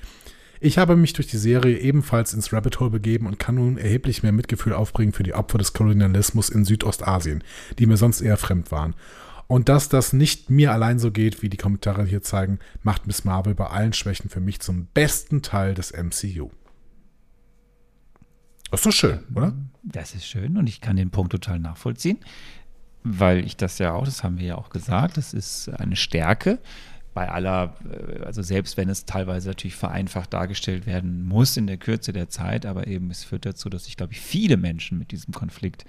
[0.60, 4.24] Ich habe mich durch die Serie ebenfalls ins Rabbit Hole begeben und kann nun erheblich
[4.24, 7.44] mehr Mitgefühl aufbringen für die Opfer des Kolonialismus in Südostasien,
[7.80, 8.96] die mir sonst eher fremd waren.
[9.54, 13.24] Und dass das nicht mir allein so geht, wie die Kommentare hier zeigen, macht Miss
[13.24, 16.50] Marvel bei allen Schwächen für mich zum besten Teil des MCU.
[18.72, 19.54] Das ist doch schön, oder?
[19.84, 22.18] Das ist schön und ich kann den Punkt total nachvollziehen,
[23.04, 26.58] weil ich das ja auch, das haben wir ja auch gesagt, das ist eine Stärke
[27.14, 31.78] bei aller, äh, also selbst wenn es teilweise natürlich vereinfacht dargestellt werden muss in der
[31.78, 35.12] Kürze der Zeit, aber eben es führt dazu, dass sich, glaube ich, viele Menschen mit
[35.12, 35.86] diesem Konflikt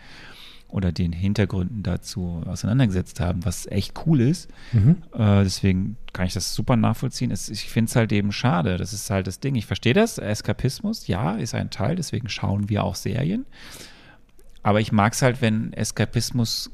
[0.74, 4.50] oder den Hintergründen dazu auseinandergesetzt haben, was echt cool ist.
[5.12, 7.30] Äh, deswegen kann ich das super nachvollziehen.
[7.30, 8.76] Es, ich finde es halt eben schade.
[8.76, 9.54] Das ist halt das Ding.
[9.54, 10.18] Ich verstehe das.
[10.18, 11.94] Eskapismus, ja, ist ein Teil.
[11.94, 13.46] Deswegen schauen wir auch Serien.
[14.64, 16.72] Aber ich mag es halt, wenn Eskapismus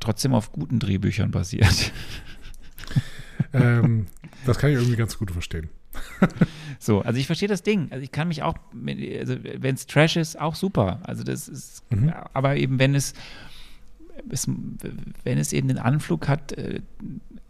[0.00, 1.92] trotzdem auf guten Drehbüchern basiert.
[3.52, 4.06] ähm,
[4.46, 5.68] das kann ich irgendwie ganz gut verstehen.
[6.78, 7.88] So, also ich verstehe das Ding.
[7.90, 11.00] Also ich kann mich auch, also wenn es Trash ist, auch super.
[11.04, 11.82] Also das ist,
[12.34, 13.14] aber eben wenn es,
[14.28, 16.82] es, wenn es eben den Anflug hat, äh,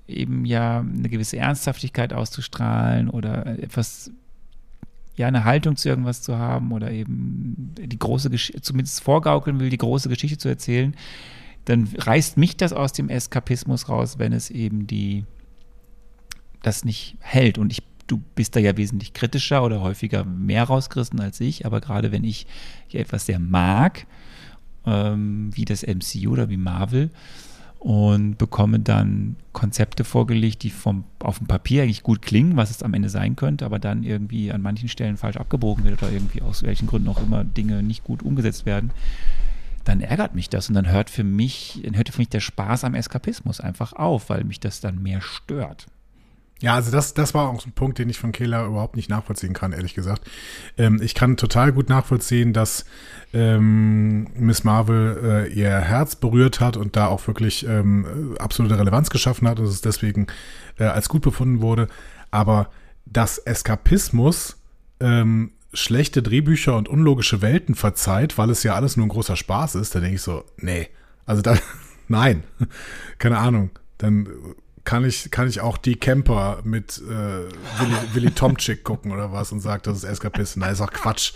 [0.07, 4.13] eben ja eine gewisse Ernsthaftigkeit auszustrahlen oder etwas,
[5.17, 9.71] ja, eine Haltung zu irgendwas zu haben oder eben die große Geschichte, zumindest vorgaukeln will,
[9.71, 10.95] die große Geschichte zu erzählen,
[11.65, 15.25] dann reißt mich das aus dem Eskapismus raus, wenn es eben die
[16.63, 17.59] das nicht hält.
[17.59, 21.81] Und ich, du bist da ja wesentlich kritischer oder häufiger mehr rausgerissen als ich, aber
[21.81, 22.47] gerade wenn ich
[22.89, 24.07] hier etwas sehr mag,
[24.87, 27.11] ähm, wie das MCU oder wie Marvel,
[27.85, 32.83] und bekomme dann Konzepte vorgelegt, die vom, auf dem Papier eigentlich gut klingen, was es
[32.83, 36.41] am Ende sein könnte, aber dann irgendwie an manchen Stellen falsch abgebogen wird oder irgendwie
[36.41, 38.91] aus welchen Gründen auch immer Dinge nicht gut umgesetzt werden,
[39.85, 42.85] dann ärgert mich das und dann hört für mich, dann hört für mich der Spaß
[42.85, 45.87] am Eskapismus einfach auf, weil mich das dann mehr stört.
[46.61, 49.53] Ja, also das, das war auch ein Punkt, den ich von Kehler überhaupt nicht nachvollziehen
[49.53, 50.23] kann, ehrlich gesagt.
[50.79, 52.85] Ähm, ich kann total gut nachvollziehen, dass
[53.33, 59.11] ähm, Miss Marvel äh, ihr Herz berührt hat und da auch wirklich ähm, absolute Relevanz
[59.11, 60.29] geschaffen hat und es deswegen
[60.79, 61.89] äh, als gut befunden wurde.
[62.31, 62.71] Aber
[63.05, 64.57] dass Eskapismus
[65.01, 69.75] ähm, schlechte Drehbücher und unlogische Welten verzeiht, weil es ja alles nur ein großer Spaß
[69.75, 70.89] ist, da denke ich so, nee,
[71.27, 71.57] also da,
[72.09, 72.45] nein,
[73.19, 74.29] keine Ahnung, dann
[74.85, 79.51] kann ich, kann ich auch die Camper mit äh, Willy, Willy Tomczyk gucken oder was
[79.53, 80.61] und sagt, das ist Eskapisten.
[80.61, 81.33] Na, ist auch Quatsch.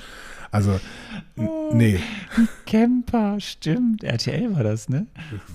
[0.50, 0.80] Also,
[1.36, 2.00] n- nee,
[2.66, 4.02] Camper, stimmt.
[4.04, 5.06] RTL war das, ne?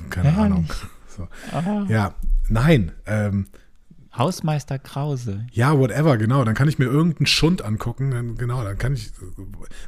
[0.10, 0.44] keine Herrlich.
[0.46, 0.70] Ahnung.
[1.16, 1.28] So.
[1.52, 1.86] Ah.
[1.90, 2.14] Ja,
[2.50, 3.48] nein, ähm,
[4.16, 5.46] Hausmeister Krause.
[5.52, 6.44] Ja, whatever, genau.
[6.44, 8.12] Dann kann ich mir irgendeinen Schund angucken.
[8.12, 9.12] Dann, genau, dann kann ich,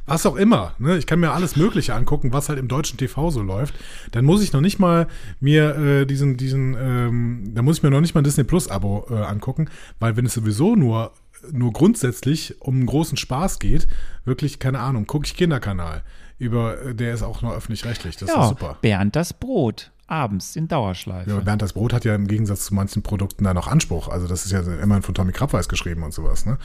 [0.04, 0.74] was auch immer.
[0.78, 0.96] Ne?
[0.98, 3.74] Ich kann mir alles Mögliche angucken, was halt im deutschen TV so läuft.
[4.10, 5.06] Dann muss ich noch nicht mal
[5.38, 8.68] mir äh, diesen, diesen, ähm, dann muss ich mir noch nicht mal ein Disney Plus
[8.68, 9.68] Abo äh, angucken,
[10.00, 11.12] weil wenn es sowieso nur
[11.52, 13.86] nur grundsätzlich um einen großen Spaß geht,
[14.24, 16.02] wirklich, keine Ahnung, gucke ich Kinderkanal.
[16.38, 18.16] Über, der ist auch nur öffentlich-rechtlich.
[18.16, 18.78] Das ist ja, super.
[18.80, 19.90] Bernd das Brot.
[20.06, 21.30] Abends in Dauerschleife.
[21.30, 24.08] Ja, Bernd das Brot hat ja im Gegensatz zu manchen Produkten da noch Anspruch.
[24.08, 26.46] Also das ist ja immerhin von Tommy Krabweis geschrieben und sowas.
[26.46, 26.58] Ne?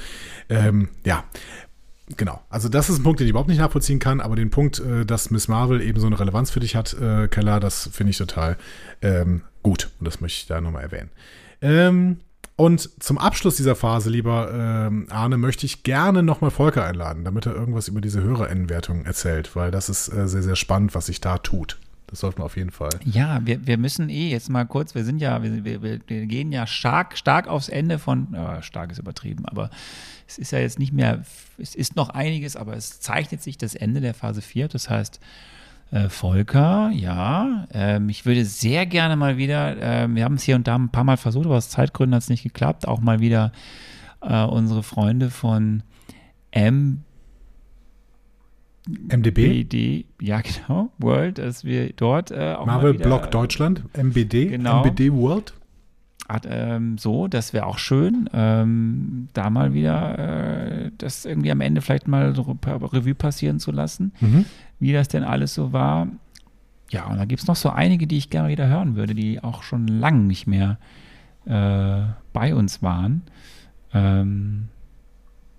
[0.50, 1.24] Ähm, ja,
[2.18, 2.42] genau.
[2.50, 4.22] Also das ist ein Punkt, den ich überhaupt nicht nachvollziehen kann.
[4.22, 7.28] Aber den Punkt, äh, dass Miss Marvel eben so eine Relevanz für dich hat, äh,
[7.28, 8.58] Keller, das finde ich total
[9.02, 9.90] ähm, gut.
[10.00, 11.10] Und das möchte ich da nochmal erwähnen.
[11.62, 12.18] Ähm,
[12.56, 17.48] und zum Abschluss dieser Phase, lieber ähm, Arne, möchte ich gerne nochmal Volker einladen, damit
[17.48, 21.22] er irgendwas über diese Hörerinnenwertung erzählt, weil das ist äh, sehr, sehr spannend, was sich
[21.22, 21.80] da tut.
[22.12, 22.92] Das sollte man auf jeden Fall.
[23.06, 26.52] Ja, wir, wir müssen eh jetzt mal kurz, wir sind ja, wir, wir, wir gehen
[26.52, 29.70] ja stark, stark aufs Ende von, äh, stark ist übertrieben, aber
[30.28, 31.24] es ist ja jetzt nicht mehr,
[31.58, 34.68] es ist noch einiges, aber es zeichnet sich das Ende der Phase 4.
[34.68, 35.22] Das heißt,
[35.92, 40.58] äh, Volker, ja, ähm, ich würde sehr gerne mal wieder, äh, wir haben es hier
[40.58, 43.22] und da ein paar Mal versucht, aber aus Zeitgründen hat es nicht geklappt, auch mal
[43.22, 43.54] wieder
[44.22, 45.84] äh, unsere Freunde von
[46.52, 47.04] M
[48.88, 49.64] MDB?
[49.64, 54.82] BD, ja genau, World, dass wir dort äh, auch Marvel wieder, Block Deutschland, MBD, Genau.
[54.84, 55.54] MBD World.
[56.28, 60.18] hat, ähm, so, das wäre auch schön, ähm, da mal wieder
[60.86, 64.46] äh, das irgendwie am Ende vielleicht mal so Revue passieren zu lassen, Mhm.
[64.80, 66.08] wie das denn alles so war.
[66.90, 69.42] Ja, und da gibt es noch so einige, die ich gerne wieder hören würde, die
[69.44, 70.78] auch schon lange nicht mehr
[71.46, 72.02] äh,
[72.34, 73.22] bei uns waren.
[73.94, 74.68] Ähm,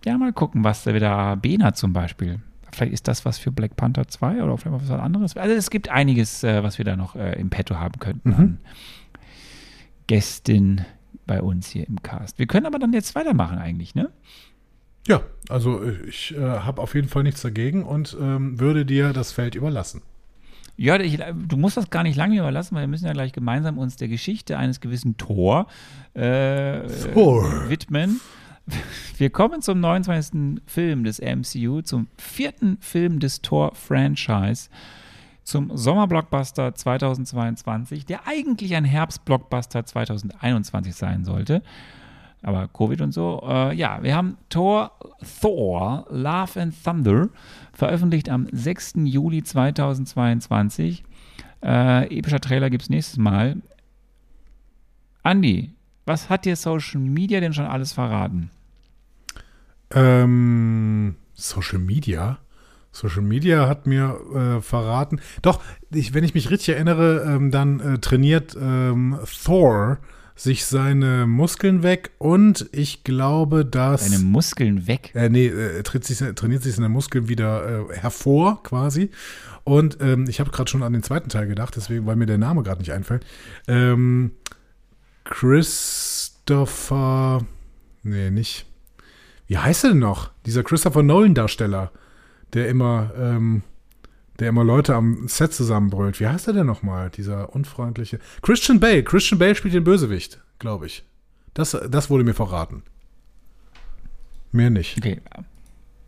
[0.05, 2.41] ja, mal gucken, was da wieder Bena zum Beispiel.
[2.73, 5.37] Vielleicht ist das was für Black Panther 2 oder vielleicht was anderes.
[5.37, 8.35] Also es gibt einiges, äh, was wir da noch äh, im Petto haben könnten Mhm.
[8.37, 8.59] an
[10.07, 10.83] Gästin
[11.27, 12.39] bei uns hier im Cast.
[12.39, 14.11] Wir können aber dann jetzt weitermachen eigentlich, ne?
[15.07, 19.13] Ja, also äh, ich äh, habe auf jeden Fall nichts dagegen und ähm, würde dir
[19.13, 20.03] das Feld überlassen.
[20.77, 23.79] Ja, ich, du musst das gar nicht lange überlassen, weil wir müssen ja gleich gemeinsam
[23.79, 25.67] uns der Geschichte eines gewissen Thor
[26.15, 27.69] äh, Thor.
[27.69, 28.21] widmen.
[29.17, 30.63] Wir kommen zum 29.
[30.67, 34.69] Film des MCU, zum vierten Film des Thor-Franchise,
[35.45, 41.63] zum Sommerblockbuster 2022, der eigentlich ein Herbstblockbuster 2021 sein sollte.
[42.43, 43.41] Aber Covid und so.
[43.47, 44.93] Äh, ja, wir haben Thor,
[45.41, 47.29] Thor, Love and Thunder,
[47.73, 48.95] veröffentlicht am 6.
[49.05, 51.05] Juli 2022.
[51.63, 53.63] Äh, epischer Trailer gibt es nächstes Mal.
[55.23, 55.75] Andi,
[56.13, 58.51] was hat dir Social Media denn schon alles verraten?
[59.91, 62.39] Ähm, Social Media?
[62.93, 65.23] Social Media hat mir äh, verraten.
[65.41, 69.99] Doch, ich, wenn ich mich richtig erinnere, ähm, dann äh, trainiert ähm, Thor
[70.35, 74.11] sich seine Muskeln weg und ich glaube, dass.
[74.11, 75.13] Deine Muskeln weg.
[75.15, 79.11] Äh, nee, äh, trainiert sich, trainiert sich seine Muskeln wieder äh, hervor, quasi.
[79.65, 82.39] Und ähm, ich habe gerade schon an den zweiten Teil gedacht, deswegen, weil mir der
[82.39, 83.25] Name gerade nicht einfällt.
[83.67, 84.33] Ähm,
[85.33, 87.01] Christopher.
[88.03, 88.67] Nee, nicht.
[89.47, 90.31] Wie heißt er denn noch?
[90.45, 91.91] Dieser Christopher Nolan-Darsteller,
[92.53, 93.63] der immer, ähm,
[94.39, 96.21] der immer Leute am Set zusammenbrüllt.
[96.21, 97.09] Wie heißt er denn nochmal?
[97.09, 98.19] Dieser unfreundliche.
[98.43, 99.03] Christian Bale.
[99.03, 101.03] Christian Bale spielt den Bösewicht, glaube ich.
[101.55, 102.83] Das, das wurde mir verraten.
[104.53, 104.99] Mehr nicht.
[104.99, 105.23] Okay.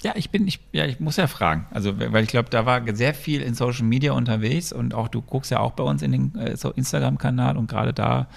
[0.03, 1.67] Ja, ich bin, ich, ja, ich muss ja fragen.
[1.71, 5.23] Also, weil ich glaube, da war sehr viel in Social Media unterwegs und auch du
[5.23, 8.29] guckst ja auch bei uns in den äh, Instagram-Kanal und gerade da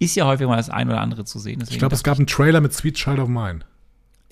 [0.00, 1.62] ist ja häufig mal das ein oder andere zu sehen.
[1.70, 3.60] Ich glaube, es gab einen Trailer mit Sweet Child of Mine.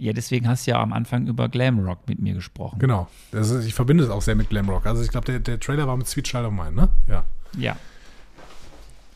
[0.00, 2.78] Ja, deswegen hast du ja am Anfang über Glamrock mit mir gesprochen.
[2.78, 3.08] Genau.
[3.32, 4.86] Ist, ich verbinde es auch sehr mit Glamrock.
[4.86, 6.88] Also ich glaube, der, der Trailer war mit Sweet Child of Mine, ne?
[7.08, 7.24] Ja.
[7.56, 7.76] Ja.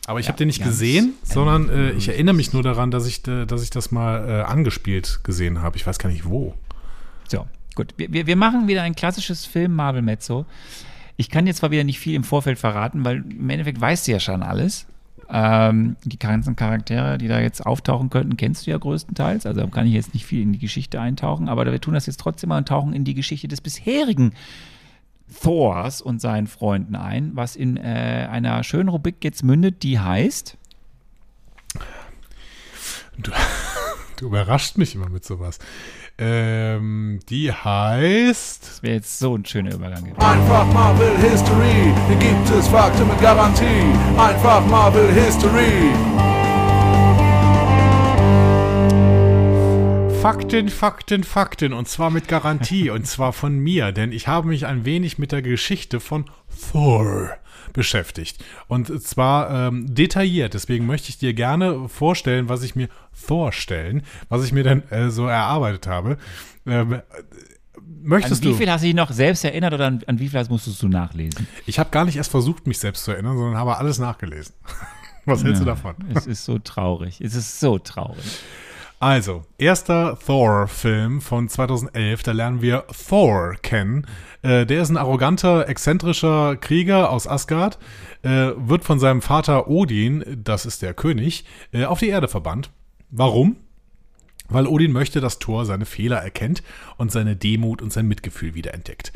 [0.05, 3.07] Aber ich Ja, habe den nicht gesehen, sondern äh, ich erinnere mich nur daran, dass
[3.07, 5.77] ich, äh, dass ich das mal äh, angespielt gesehen habe.
[5.77, 6.53] Ich weiß gar nicht wo.
[7.29, 7.93] So, gut.
[7.95, 10.45] Wir, wir, wir machen wieder ein klassisches Film-Marvel-Mezzo.
[11.15, 14.11] Ich kann jetzt zwar wieder nicht viel im Vorfeld verraten, weil im Endeffekt weißt du
[14.11, 14.85] ja schon alles.
[15.29, 19.45] Ähm, die ganzen Charaktere, die da jetzt auftauchen könnten, kennst du ja größtenteils.
[19.45, 22.19] Also kann ich jetzt nicht viel in die Geschichte eintauchen, aber wir tun das jetzt
[22.19, 24.33] trotzdem mal und tauchen in die Geschichte des bisherigen
[25.41, 30.57] Thors und seinen Freunden ein, was in äh, einer schönen Rubrik jetzt mündet, die heißt.
[33.17, 33.31] Du,
[34.17, 35.59] du überrascht mich immer mit sowas.
[36.17, 38.67] Ähm, die heißt.
[38.67, 40.19] Das wäre jetzt so ein schöner Übergang gewesen.
[40.21, 43.65] Einfach Marvel History, hier gibt es Fakten mit Garantie.
[44.17, 46.32] Einfach Marvel History.
[50.23, 51.73] Fakten, Fakten, Fakten.
[51.73, 52.89] Und zwar mit Garantie.
[52.89, 53.91] und zwar von mir.
[53.91, 56.23] Denn ich habe mich ein wenig mit der Geschichte von
[56.71, 57.31] Thor
[57.73, 58.41] beschäftigt.
[58.69, 60.53] Und zwar ähm, detailliert.
[60.53, 65.09] Deswegen möchte ich dir gerne vorstellen, was ich mir vorstellen, was ich mir dann äh,
[65.09, 66.17] so erarbeitet habe.
[66.65, 67.01] Ähm, An
[68.01, 68.55] möchtest wie du?
[68.55, 71.47] viel hast du dich noch selbst erinnert oder an, an wie viel musstest du nachlesen?
[71.65, 74.55] Ich habe gar nicht erst versucht, mich selbst zu erinnern, sondern habe alles nachgelesen.
[75.25, 75.95] Was hältst du Ja, davon?
[76.15, 77.19] Es ist so traurig.
[77.19, 78.23] Es ist so traurig.
[79.03, 84.07] Also, erster Thor-Film von 2011, da lernen wir Thor kennen.
[84.43, 87.79] Äh, der ist ein arroganter, exzentrischer Krieger aus Asgard,
[88.21, 92.71] äh, wird von seinem Vater Odin, das ist der König, äh, auf die Erde verbannt.
[93.09, 93.57] Warum?
[94.47, 96.63] Weil Odin möchte, dass Thor seine Fehler erkennt
[96.95, 99.11] und seine Demut und sein Mitgefühl wiederentdeckt.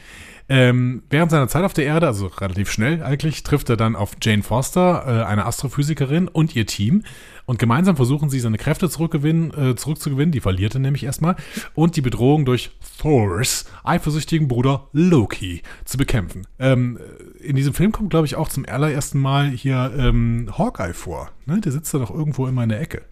[0.49, 4.15] Ähm, während seiner Zeit auf der Erde, also relativ schnell eigentlich, trifft er dann auf
[4.21, 7.03] Jane Foster, äh, eine Astrophysikerin und ihr Team.
[7.47, 10.33] Und gemeinsam versuchen sie, seine Kräfte zurückgewinnen, äh, zurückzugewinnen.
[10.33, 11.37] Die verliert er nämlich erstmal.
[11.73, 16.45] Und die Bedrohung durch Thors eifersüchtigen Bruder Loki zu bekämpfen.
[16.59, 16.99] Ähm,
[17.39, 21.31] in diesem Film kommt, glaube ich, auch zum allerersten Mal hier ähm, Hawkeye vor.
[21.45, 21.61] Ne?
[21.61, 23.03] Der sitzt da doch irgendwo immer in der Ecke.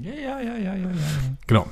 [0.00, 0.90] Ja, ja, ja, ja, ja, ja.
[1.46, 1.70] Genau.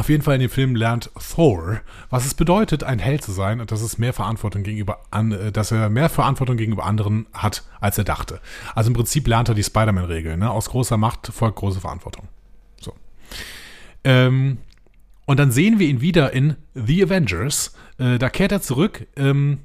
[0.00, 3.60] Auf jeden Fall in dem Film lernt Thor, was es bedeutet, ein Held zu sein
[3.60, 7.64] und dass es mehr Verantwortung gegenüber an, äh, dass er mehr Verantwortung gegenüber anderen hat,
[7.80, 8.40] als er dachte.
[8.74, 10.38] Also im Prinzip lernt er die Spider-Man-Regel.
[10.38, 10.50] Ne?
[10.50, 12.28] Aus großer Macht folgt große Verantwortung.
[12.80, 12.94] So.
[14.02, 14.56] Ähm,
[15.26, 17.74] und dann sehen wir ihn wieder in The Avengers.
[17.98, 19.58] Äh, da kehrt er zurück, ähm,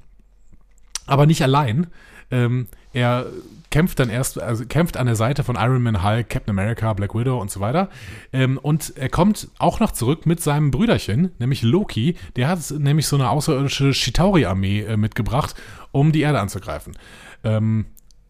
[1.05, 1.87] aber nicht allein.
[2.35, 3.27] Ähm, er
[3.71, 7.15] kämpft dann erst, also kämpft an der Seite von Iron Man, Hulk, Captain America, Black
[7.15, 7.89] Widow und so weiter.
[8.33, 12.15] Ähm, und er kommt auch noch zurück mit seinem Brüderchen, nämlich Loki.
[12.35, 15.55] Der hat nämlich so eine außerirdische Chitauri-Armee äh, mitgebracht,
[15.91, 16.97] um die Erde anzugreifen.
[17.43, 17.85] Ähm,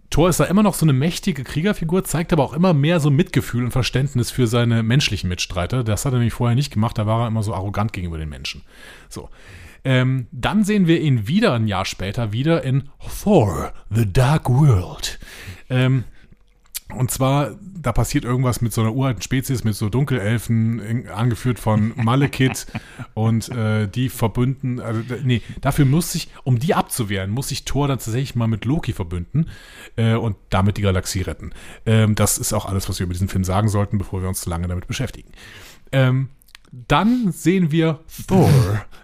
[0.10, 3.10] Thor ist da immer noch so eine mächtige Kriegerfigur, zeigt aber auch immer mehr so
[3.10, 5.84] Mitgefühl und Verständnis für seine menschlichen Mitstreiter.
[5.84, 8.30] Das hat er nämlich vorher nicht gemacht, da war er immer so arrogant gegenüber den
[8.30, 8.62] Menschen.
[9.10, 9.30] So.
[9.86, 12.90] Ähm, dann sehen wir ihn wieder ein Jahr später wieder in
[13.24, 15.20] Thor, The Dark World.
[15.70, 16.04] Ähm,
[16.94, 21.94] und zwar, da passiert irgendwas mit so einer uralten Spezies, mit so Dunkelelfen, angeführt von
[21.96, 22.68] Malekith
[23.16, 27.88] und äh, die verbünden, also nee, dafür muss sich, um die abzuwehren, muss sich Thor
[27.88, 29.50] dann tatsächlich mal mit Loki verbünden
[29.98, 31.52] äh, und damit die Galaxie retten.
[31.86, 34.42] Ähm, das ist auch alles, was wir über diesen Film sagen sollten, bevor wir uns
[34.42, 35.32] zu lange damit beschäftigen.
[35.92, 36.30] Ähm,
[36.88, 38.50] dann sehen wir Thor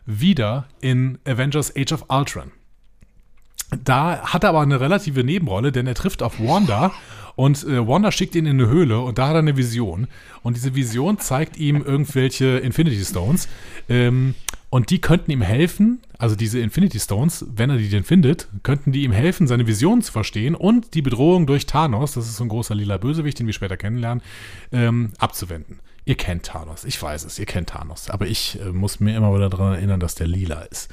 [0.05, 2.51] wieder in Avengers Age of Ultron.
[3.83, 6.91] Da hat er aber eine relative Nebenrolle, denn er trifft auf Wanda
[7.35, 10.07] und äh, Wanda schickt ihn in eine Höhle und da hat er eine Vision.
[10.43, 13.47] Und diese Vision zeigt ihm irgendwelche Infinity Stones.
[13.87, 14.35] Ähm,
[14.69, 18.93] und die könnten ihm helfen, also diese Infinity Stones, wenn er die denn findet, könnten
[18.93, 22.45] die ihm helfen, seine Vision zu verstehen und die Bedrohung durch Thanos, das ist so
[22.45, 24.23] ein großer lila Bösewicht, den wir später kennenlernen,
[24.71, 25.79] ähm, abzuwenden.
[26.03, 29.33] Ihr kennt Thanos, ich weiß es, ihr kennt Thanos, aber ich äh, muss mir immer
[29.35, 30.89] wieder daran erinnern, dass der lila ist.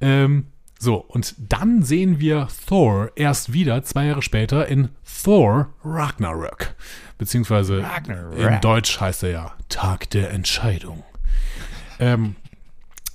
[0.00, 0.46] Ähm,
[0.78, 4.90] so, und dann sehen wir Thor erst wieder, zwei Jahre später, in
[5.24, 6.74] Thor Ragnarök.
[7.18, 8.38] Beziehungsweise Ragnarök.
[8.38, 11.02] in Deutsch heißt er ja Tag der Entscheidung.
[11.98, 12.36] Ähm,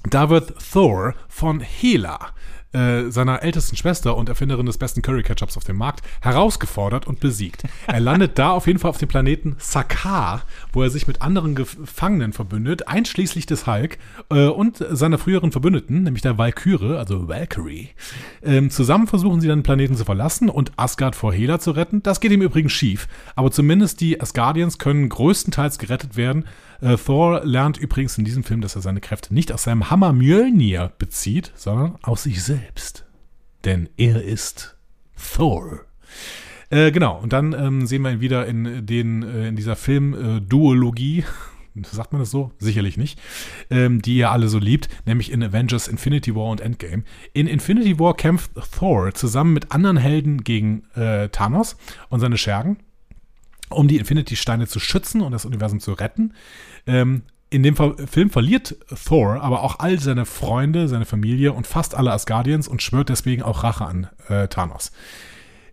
[0.10, 2.32] da wird Thor von Hela,
[2.74, 7.20] äh, seiner ältesten Schwester und Erfinderin des besten Curry Ketchups auf dem Markt, herausgefordert und
[7.20, 7.64] besiegt.
[7.88, 11.56] Er landet da auf jeden Fall auf dem Planeten Sakaar, wo er sich mit anderen
[11.56, 13.98] Gefangenen verbündet, einschließlich des Hulk
[14.30, 17.90] äh, und seiner früheren Verbündeten, nämlich der Valkyrie, also Valkyrie.
[18.44, 22.04] Ähm, zusammen versuchen sie dann den Planeten zu verlassen und Asgard vor Hela zu retten.
[22.04, 26.46] Das geht ihm übrigens schief, aber zumindest die Asgardians können größtenteils gerettet werden.
[26.82, 30.13] Äh, Thor lernt übrigens in diesem Film, dass er seine Kräfte nicht aus seinem Hammer
[30.13, 33.06] Mjölnir bezieht, sondern aus sich selbst.
[33.63, 34.76] Denn er ist
[35.36, 35.82] Thor.
[36.72, 41.24] Äh, genau, und dann ähm, sehen wir ihn wieder in, den, äh, in dieser Film-Duologie.
[41.84, 42.52] Sagt man das so?
[42.58, 43.20] Sicherlich nicht.
[43.70, 47.04] Ähm, die ihr alle so liebt, nämlich in Avengers Infinity War und Endgame.
[47.34, 51.78] In Infinity War kämpft Thor zusammen mit anderen Helden gegen äh, Thanos
[52.10, 52.78] und seine Schergen
[53.72, 56.34] um die Infinity-Steine zu schützen und das Universum zu retten.
[56.88, 61.96] Ähm, in dem Film verliert Thor aber auch all seine Freunde, seine Familie und fast
[61.96, 64.94] alle Asgardians und schwört deswegen auch Rache an äh, Thanos.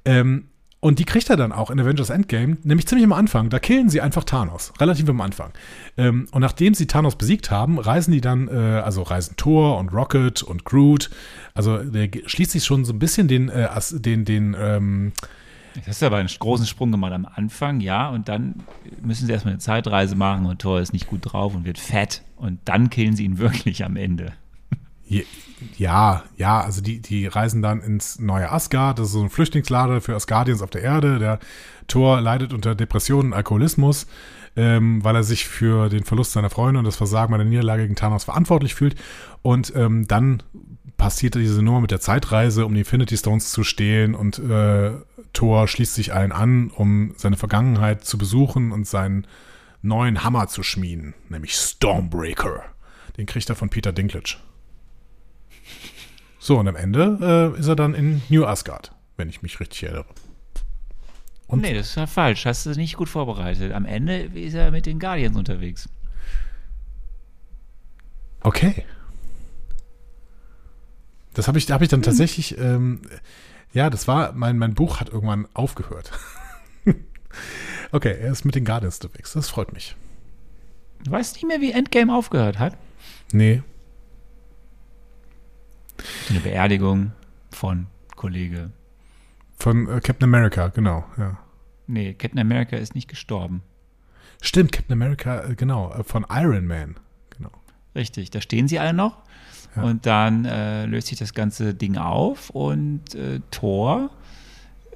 [0.04, 0.48] Ähm,
[0.80, 3.50] und die kriegt er dann auch in Avengers Endgame, nämlich ziemlich am Anfang.
[3.50, 5.52] Da killen sie einfach Thanos, relativ am Anfang.
[5.96, 9.92] Ähm, und nachdem sie Thanos besiegt haben, reisen die dann, äh, also reisen Thor und
[9.92, 11.10] Rocket und Groot.
[11.54, 15.12] Also der schließt sich schon so ein bisschen den, äh, den, den, ähm,
[15.86, 18.56] Das ist aber einen großen Sprung gemacht am Anfang, ja, und dann
[19.02, 22.22] müssen sie erstmal eine Zeitreise machen und Thor ist nicht gut drauf und wird fett
[22.36, 24.32] und dann killen sie ihn wirklich am Ende.
[25.76, 30.00] Ja, ja, also die, die reisen dann ins neue Asgard, das ist so ein Flüchtlingslager
[30.00, 31.18] für Asgardians auf der Erde.
[31.18, 31.38] Der
[31.88, 34.06] Thor leidet unter Depressionen und Alkoholismus,
[34.54, 37.82] ähm, weil er sich für den Verlust seiner Freunde und das Versagen bei der Niederlage
[37.82, 38.96] gegen Thanos verantwortlich fühlt.
[39.42, 40.42] Und ähm, dann
[40.98, 44.92] passiert diese Nummer mit der Zeitreise, um die Infinity Stones zu stehlen und äh,
[45.32, 49.26] Thor schließt sich allen an, um seine Vergangenheit zu besuchen und seinen
[49.82, 52.64] neuen Hammer zu schmieden, nämlich Stormbreaker.
[53.16, 54.36] Den kriegt er von Peter Dinklage.
[56.38, 59.84] So, und am Ende äh, ist er dann in New Asgard, wenn ich mich richtig
[59.84, 60.06] erinnere.
[61.48, 62.44] Und nee, das ist ja falsch.
[62.44, 63.72] Hast du nicht gut vorbereitet.
[63.72, 65.88] Am Ende ist er mit den Guardians unterwegs.
[68.42, 68.84] Okay.
[71.34, 73.00] Das habe ich, hab ich dann tatsächlich, ähm,
[73.78, 76.10] ja, das war, mein, mein Buch hat irgendwann aufgehört.
[77.92, 79.34] okay, er ist mit den Guardians unterwegs.
[79.34, 79.94] Das freut mich.
[81.04, 82.76] Du weißt nicht mehr, wie Endgame aufgehört hat?
[83.30, 83.62] Nee.
[86.28, 87.12] Eine Beerdigung
[87.52, 88.72] von Kollege.
[89.60, 91.38] Von äh, Captain America, genau, ja.
[91.86, 93.62] Nee, Captain America ist nicht gestorben.
[94.42, 96.96] Stimmt, Captain America, äh, genau, äh, von Iron Man.
[97.30, 97.52] Genau.
[97.94, 99.22] Richtig, da stehen sie alle noch.
[99.76, 99.82] Ja.
[99.82, 104.10] Und dann äh, löst sich das ganze Ding auf und äh, Thor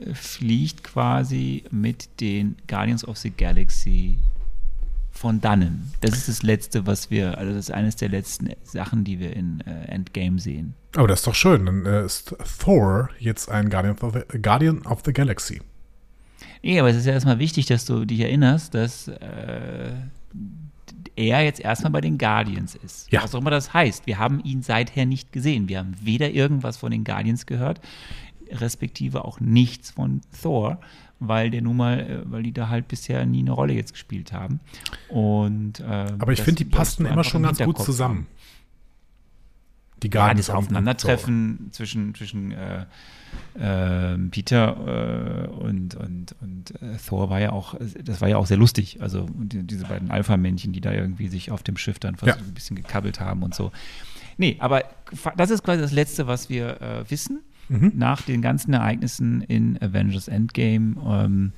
[0.00, 4.18] äh, fliegt quasi mit den Guardians of the Galaxy
[5.10, 5.92] von dannen.
[6.00, 9.36] Das ist das Letzte, was wir, also das ist eines der letzten Sachen, die wir
[9.36, 10.74] in äh, Endgame sehen.
[10.98, 11.66] Oh, das ist doch schön.
[11.66, 15.60] Dann äh, ist Thor jetzt ein Guardian of, the, Guardian of the Galaxy.
[16.62, 19.92] Nee, aber es ist ja erstmal wichtig, dass du dich erinnerst, dass äh,
[21.16, 23.10] er jetzt erstmal bei den Guardians ist.
[23.12, 23.22] Ja.
[23.22, 24.06] Was auch immer das heißt.
[24.06, 25.68] Wir haben ihn seither nicht gesehen.
[25.68, 27.80] Wir haben weder irgendwas von den Guardians gehört,
[28.50, 30.80] respektive auch nichts von Thor,
[31.20, 34.32] weil der nun mal, äh, weil die da halt bisher nie eine Rolle jetzt gespielt
[34.32, 34.60] haben.
[35.08, 35.84] Und, äh,
[36.18, 38.18] Aber ich finde, die passten immer schon ganz gut zusammen.
[38.20, 38.26] haben.
[40.02, 42.86] Die Ja, das Aufeinandertreffen zwischen, zwischen äh,
[43.58, 47.74] äh, Peter äh, und, und, und äh, Thor war ja auch,
[48.04, 48.98] das war ja auch sehr lustig.
[49.00, 52.34] Also die, diese beiden Alpha-Männchen, die da irgendwie sich auf dem Schiff dann Ja.
[52.34, 53.72] ein bisschen gekabbelt haben und so.
[54.38, 54.84] Nee, aber
[55.36, 57.40] das ist quasi das Letzte, was wir äh, wissen.
[57.68, 57.92] Mhm.
[57.94, 61.52] Nach den ganzen Ereignissen in Avengers Endgame ähm,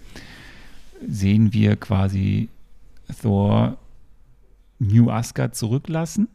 [1.06, 2.48] sehen wir quasi
[3.22, 3.78] Thor
[4.78, 6.28] New Asgard zurücklassen.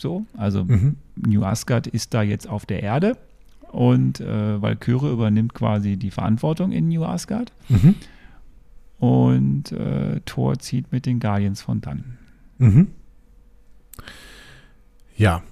[0.00, 0.96] So, also Mhm.
[1.16, 3.16] New Asgard ist da jetzt auf der Erde
[3.72, 7.94] und äh, Valkyrie übernimmt quasi die Verantwortung in New Asgard Mhm.
[8.98, 12.18] und äh, Thor zieht mit den Guardians von dann.
[12.58, 12.88] Mhm.
[15.16, 15.42] Ja.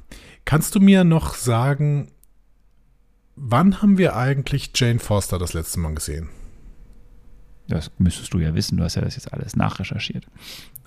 [0.45, 2.09] Kannst du mir noch sagen,
[3.35, 6.29] wann haben wir eigentlich Jane Foster das letzte Mal gesehen?
[7.69, 10.25] Das müsstest du ja wissen, du hast ja das jetzt alles nachrecherchiert.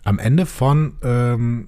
[0.06, 1.68] Am Ende von ähm,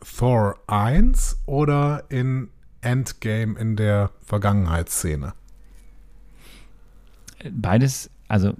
[0.00, 2.48] Thor 1 oder in
[2.80, 5.32] Endgame in der Vergangenheitsszene?
[7.50, 8.54] Beides, also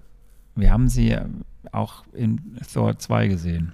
[0.55, 1.26] wir haben sie ja
[1.72, 3.72] auch in Thor 2 gesehen.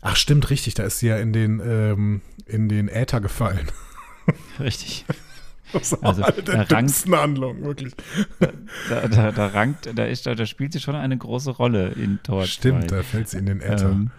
[0.00, 0.74] Ach, stimmt, richtig.
[0.74, 3.68] Da ist sie ja in den, ähm, in den Äther gefallen.
[4.60, 5.04] Richtig.
[5.72, 7.94] Das ist Also, eine da der rankt- Handlungen, wirklich.
[8.88, 12.20] Da, da, da rankt, da ist, da, da spielt sie schon eine große Rolle in
[12.22, 12.46] Thor 2.
[12.46, 13.90] Stimmt, da fällt sie in den Äther.
[13.90, 14.10] Ähm,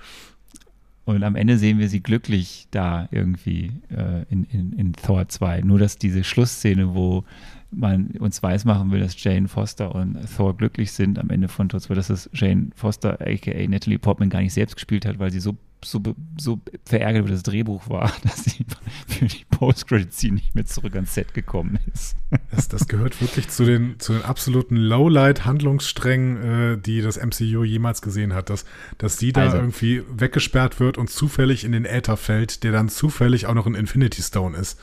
[1.06, 5.62] und am Ende sehen wir sie glücklich da irgendwie äh, in, in, in Thor 2.
[5.62, 7.26] Nur dass diese Schlussszene, wo
[7.72, 11.82] man uns weismachen will, dass Jane Foster und Thor glücklich sind am Ende von Thor
[11.82, 15.42] 2, dass es Jane Foster, aka Natalie Portman, gar nicht selbst gespielt hat, weil sie
[15.42, 16.02] so, so,
[16.40, 18.66] so verärgert über das Drehbuch war, dass sie
[19.08, 22.16] für die Post-Credit-Scene nicht mehr zurück ans Set gekommen ist.
[22.52, 28.02] Das, das gehört wirklich zu den, zu den absoluten Lowlight-Handlungssträngen, äh, die das MCU jemals
[28.02, 28.50] gesehen hat.
[28.50, 28.66] Dass,
[28.98, 32.90] dass die da Also- irgendwie weggesperrt wird und zufällig in den Äther fällt, der dann
[32.90, 34.80] zufällig auch noch ein Infinity Stone ist.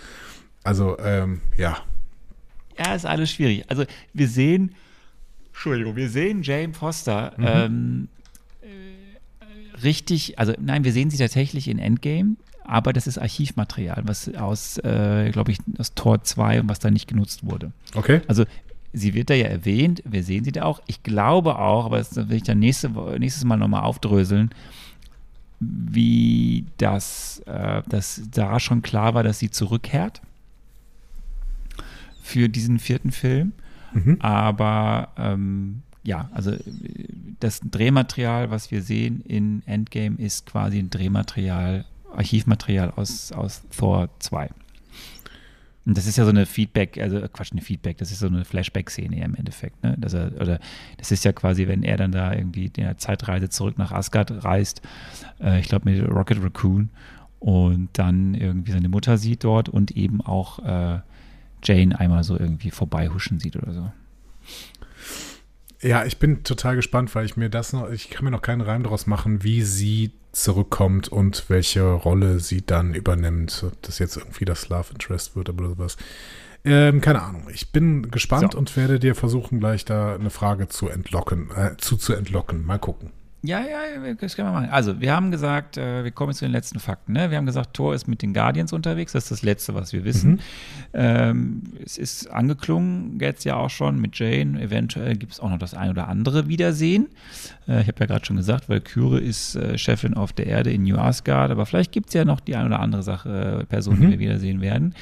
[0.62, 1.78] Also, ähm, ja.
[2.78, 3.64] Ja, ist alles schwierig.
[3.68, 3.84] Also
[4.14, 4.74] wir sehen,
[5.48, 8.19] Entschuldigung, wir sehen Jane Foster ähm, äh,
[9.82, 14.78] richtig, also nein, wir sehen sie tatsächlich in Endgame, aber das ist Archivmaterial, was aus,
[14.78, 17.72] äh, glaube ich, aus Tor 2 und was da nicht genutzt wurde.
[17.94, 18.20] Okay?
[18.28, 18.44] Also
[18.92, 20.80] sie wird da ja erwähnt, wir sehen sie da auch.
[20.86, 24.50] Ich glaube auch, aber das will ich dann nächste, nächstes Mal nochmal aufdröseln,
[25.60, 30.22] wie das, äh, dass da schon klar war, dass sie zurückkehrt
[32.22, 33.52] für diesen vierten Film.
[33.92, 34.16] Mhm.
[34.20, 36.60] Aber ähm, ja, also äh,
[37.40, 41.84] das Drehmaterial, was wir sehen in Endgame, ist quasi ein Drehmaterial,
[42.14, 44.50] Archivmaterial aus, aus Thor 2.
[45.86, 48.26] Und das ist ja so eine Feedback, also äh, Quatsch, eine Feedback, das ist so
[48.26, 49.96] eine Flashback-Szene im Endeffekt, ne?
[49.98, 50.60] Dass er, oder
[50.98, 54.44] das ist ja quasi, wenn er dann da irgendwie in der Zeitreise zurück nach Asgard
[54.44, 54.82] reist,
[55.40, 56.90] äh, ich glaube mit Rocket Raccoon
[57.38, 61.00] und dann irgendwie seine Mutter sieht dort und eben auch äh,
[61.62, 63.90] Jane einmal so irgendwie vorbeihuschen sieht oder so.
[65.82, 68.60] Ja, ich bin total gespannt, weil ich mir das noch, ich kann mir noch keinen
[68.60, 73.64] Reim daraus machen, wie sie zurückkommt und welche Rolle sie dann übernimmt.
[73.66, 75.96] Ob das jetzt irgendwie das Love Interest wird oder sowas.
[76.64, 77.48] Ähm, keine Ahnung.
[77.52, 78.58] Ich bin gespannt So.
[78.58, 82.64] und werde dir versuchen, gleich da eine Frage zu entlocken, äh, zu zu entlocken.
[82.66, 83.12] Mal gucken.
[83.42, 84.68] Ja, ja, das können wir machen.
[84.68, 87.14] Also, wir haben gesagt, äh, wir kommen jetzt zu den letzten Fakten.
[87.14, 87.30] Ne?
[87.30, 89.12] Wir haben gesagt, Thor ist mit den Guardians unterwegs.
[89.12, 90.40] Das ist das Letzte, was wir wissen.
[90.92, 94.60] Ähm, es ist angeklungen, jetzt ja auch schon mit Jane.
[94.60, 97.08] Eventuell gibt es auch noch das ein oder andere Wiedersehen.
[97.66, 100.70] Äh, ich habe ja gerade schon gesagt, weil Kyre ist äh, Chefin auf der Erde
[100.70, 101.50] in New Asgard.
[101.50, 104.18] Aber vielleicht gibt es ja noch die ein oder andere Sache, äh, Person, die wir
[104.18, 104.94] wiedersehen werden.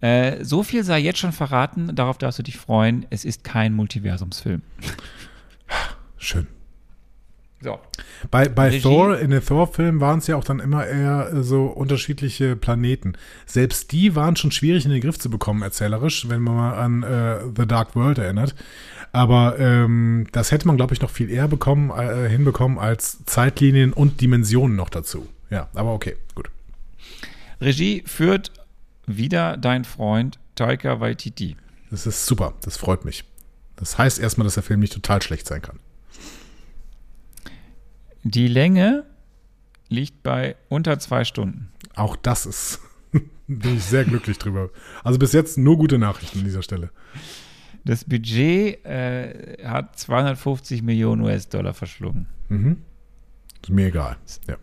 [0.00, 1.96] Äh, so viel sei jetzt schon verraten.
[1.96, 3.06] Darauf darfst du dich freuen.
[3.10, 4.62] Es ist kein Multiversumsfilm.
[6.16, 6.46] Schön.
[7.62, 7.78] So.
[8.30, 8.80] Bei, bei Regie?
[8.80, 13.14] Thor, in den Thor-Filmen waren es ja auch dann immer eher äh, so unterschiedliche Planeten.
[13.44, 17.02] Selbst die waren schon schwierig in den Griff zu bekommen, erzählerisch, wenn man mal an
[17.02, 18.54] äh, The Dark World erinnert.
[19.12, 23.92] Aber ähm, das hätte man, glaube ich, noch viel eher bekommen, äh, hinbekommen als Zeitlinien
[23.92, 25.28] und Dimensionen noch dazu.
[25.50, 26.48] Ja, aber okay, gut.
[27.60, 28.52] Regie führt
[29.06, 31.56] wieder dein Freund Taika Waititi.
[31.90, 33.24] Das ist super, das freut mich.
[33.76, 35.80] Das heißt erstmal, dass der Film nicht total schlecht sein kann.
[38.22, 39.04] Die Länge
[39.88, 41.70] liegt bei unter zwei Stunden.
[41.94, 42.80] Auch das ist,
[43.46, 44.70] bin ich sehr glücklich drüber.
[45.02, 46.90] Also bis jetzt nur gute Nachrichten an dieser Stelle.
[47.84, 52.26] Das Budget äh, hat 250 Millionen US-Dollar verschlungen.
[53.62, 54.16] Ist mir egal.
[54.48, 54.56] Ja.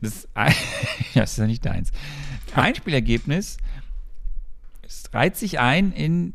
[0.00, 0.28] Das,
[1.14, 1.90] das ist ja nicht deins.
[2.54, 3.56] Einspielergebnis
[5.12, 6.34] reiht sich ein in.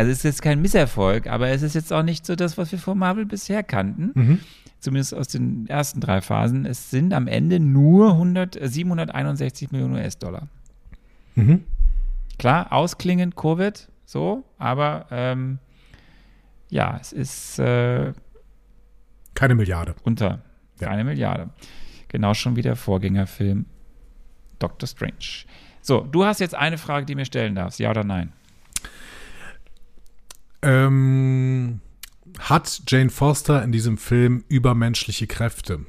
[0.00, 2.72] Also es ist jetzt kein Misserfolg, aber es ist jetzt auch nicht so das, was
[2.72, 4.40] wir von Marvel bisher kannten.
[4.78, 6.64] Zumindest aus den ersten drei Phasen.
[6.64, 10.48] Es sind am Ende nur 100, äh, 761 Millionen US-Dollar.
[12.38, 15.58] Klar, ausklingend Covid, so, aber ähm,
[16.70, 18.12] ja, es ist äh,
[19.34, 19.94] Keine Milliarde.
[20.02, 20.40] unter
[20.80, 20.88] Ja.
[20.88, 21.50] eine Milliarde.
[22.08, 23.66] Genau schon wie der Vorgängerfilm
[24.58, 25.44] Doctor Strange.
[25.82, 28.32] So, du hast jetzt eine Frage, die mir stellen darfst, ja oder nein?
[30.62, 31.80] Ähm,
[32.38, 35.86] hat Jane Foster in diesem Film übermenschliche Kräfte?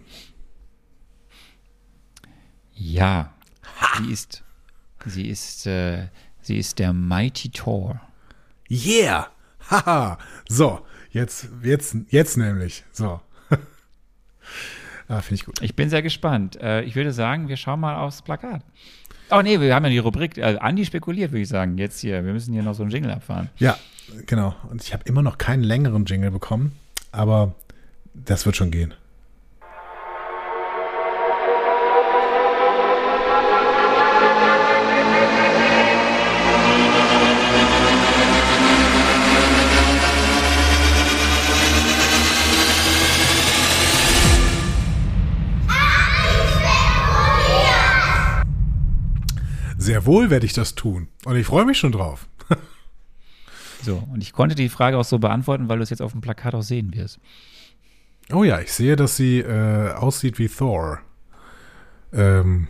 [2.74, 3.34] Ja.
[3.98, 4.44] Sie ist,
[5.06, 6.08] sie ist, äh,
[6.42, 8.00] sie ist der Mighty Thor.
[8.70, 9.30] Yeah!
[9.70, 10.18] Haha!
[10.50, 12.84] So, jetzt, jetzt, jetzt nämlich.
[12.92, 13.22] So.
[15.08, 15.62] ah, finde ich gut.
[15.62, 16.60] Ich bin sehr gespannt.
[16.62, 18.64] Äh, ich würde sagen, wir schauen mal aufs Plakat.
[19.30, 20.38] Oh nee, wir haben ja die Rubrik.
[20.38, 21.78] Äh, Andi spekuliert, würde ich sagen.
[21.78, 22.24] Jetzt hier.
[22.26, 23.50] Wir müssen hier noch so einen Jingle abfahren.
[23.58, 23.78] Ja,
[24.26, 24.56] genau.
[24.70, 26.74] Und ich habe immer noch keinen längeren Jingle bekommen,
[27.12, 27.54] aber
[28.14, 28.94] das wird schon gehen.
[49.78, 51.08] Sehr wohl werde ich das tun.
[51.26, 52.28] Und ich freue mich schon drauf.
[53.84, 56.22] So, und ich konnte die Frage auch so beantworten, weil du es jetzt auf dem
[56.22, 57.20] Plakat auch sehen wirst.
[58.32, 61.00] Oh ja, ich sehe, dass sie äh, aussieht wie Thor.
[62.14, 62.68] Ähm,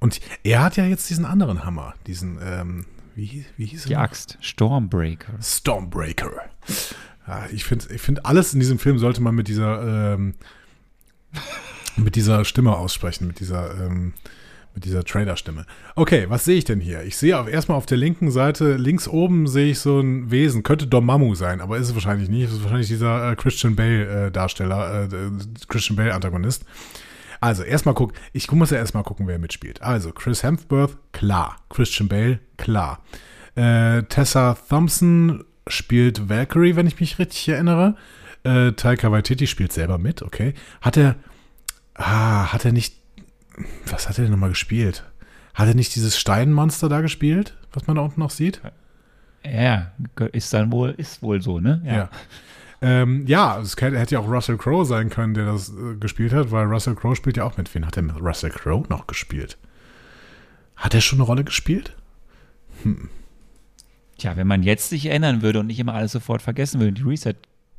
[0.00, 4.00] und er hat ja jetzt diesen anderen Hammer, diesen, ähm, wie, wie hieß Die er?
[4.00, 4.38] Axt.
[4.40, 5.34] Stormbreaker.
[5.42, 6.30] Stormbreaker.
[7.26, 10.34] Ja, ich finde, ich find, alles in diesem Film sollte man mit dieser, ähm,
[11.96, 14.14] mit dieser Stimme aussprechen, mit dieser, ähm,
[14.74, 15.66] mit dieser Trailer-Stimme.
[15.96, 17.02] Okay, was sehe ich denn hier?
[17.02, 20.62] Ich sehe auf, erstmal auf der linken Seite, links oben sehe ich so ein Wesen.
[20.62, 22.48] Könnte Dormammu sein, aber ist es wahrscheinlich nicht.
[22.48, 25.30] Es ist wahrscheinlich dieser äh, Christian Bale-Darsteller, äh,
[25.68, 26.64] Christian Bale-Antagonist.
[27.40, 29.82] Also, erstmal guck, ich muss ja erstmal gucken, wer mitspielt.
[29.82, 31.56] Also, Chris Hemsworth, klar.
[31.70, 33.02] Christian Bale, klar.
[33.56, 37.96] Äh, Tessa Thompson spielt Valkyrie, wenn ich mich richtig erinnere.
[38.44, 40.54] Äh, Taika Waititi spielt selber mit, okay.
[40.80, 41.16] Hat er,
[41.94, 42.96] ah, hat er nicht,
[43.86, 45.04] was hat er denn nochmal gespielt?
[45.54, 48.60] Hat er nicht dieses Steinmonster da gespielt, was man da unten noch sieht?
[49.44, 49.92] Ja,
[50.32, 51.82] ist dann wohl, ist wohl so, ne?
[51.84, 52.10] Ja.
[52.80, 56.50] Ähm, ja, es hätte ja auch Russell Crowe sein können, der das äh, gespielt hat,
[56.50, 57.72] weil Russell Crowe spielt ja auch mit.
[57.74, 59.56] Wen hat er mit Russell Crowe noch gespielt?
[60.74, 61.94] Hat er schon eine Rolle gespielt?
[64.18, 66.98] Tja, wenn man jetzt sich erinnern würde und nicht immer alles sofort vergessen würde und
[66.98, 67.04] die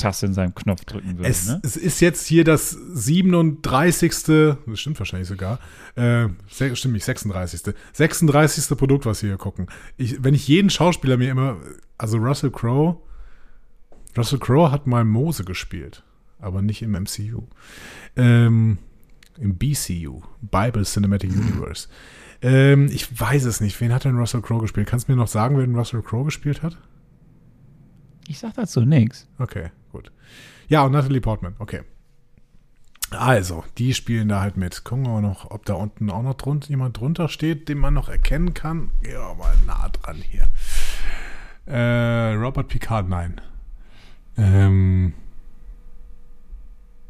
[0.04, 1.60] Reset-Taste in seinem Knopf drücken würde, Es, ne?
[1.64, 4.12] es ist jetzt hier das 37.
[4.12, 5.60] Das stimmt wahrscheinlich sogar.
[5.96, 7.74] Äh, stimmt nicht, 36.
[7.94, 8.78] 36.
[8.78, 9.68] Produkt, was wir hier gucken.
[9.98, 11.58] Ich, wenn ich jeden Schauspieler mir immer,
[11.98, 12.98] also Russell Crowe,
[14.18, 16.04] Russell Crowe hat mal Mose gespielt,
[16.40, 17.44] aber nicht im MCU.
[18.16, 18.78] Ähm,
[19.40, 21.88] Im BCU, Bible Cinematic Universe.
[22.42, 23.80] Ähm, ich weiß es nicht.
[23.82, 24.88] Wen hat denn Russell Crowe gespielt?
[24.88, 26.78] Kannst du mir noch sagen, wer den Russell Crowe gespielt hat?
[28.28, 29.28] Ich sag dazu nix.
[29.40, 30.12] Okay, gut.
[30.68, 31.84] Ja, und Natalie Portman, okay.
[33.12, 34.84] Also, die spielen da halt mit.
[34.84, 37.94] Gucken wir mal noch, ob da unten auch noch drunter, jemand drunter steht, den man
[37.94, 38.92] noch erkennen kann.
[39.02, 40.48] Wir mal nah dran hier.
[41.66, 43.40] Äh, Robert Picard, nein.
[44.36, 45.14] Ähm,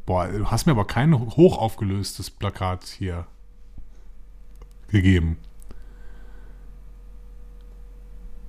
[0.06, 3.26] Boah, du hast mir aber kein hoch aufgelöstes Plakat hier
[4.90, 5.38] gegeben.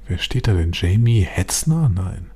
[0.07, 0.72] Wer steht da denn?
[0.72, 1.89] Jamie Hetzner?
[1.89, 2.30] Nein.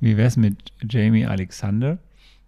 [0.00, 1.98] Wie wär's mit Jamie Alexander?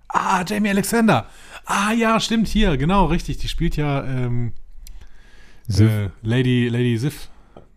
[0.08, 1.26] Ah, Jamie Alexander.
[1.64, 3.38] Ah, ja, stimmt, hier, genau, richtig.
[3.38, 4.52] Die spielt ja ähm.
[5.68, 7.28] Äh, Lady, Lady Sif.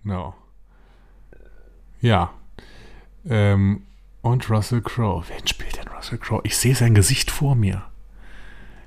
[0.04, 0.36] No.
[2.02, 2.34] Ja.
[3.28, 3.84] Ähm,
[4.22, 5.26] und Russell Crowe.
[5.28, 6.42] Wen spielt denn Russell Crowe?
[6.44, 7.84] Ich sehe sein Gesicht vor mir.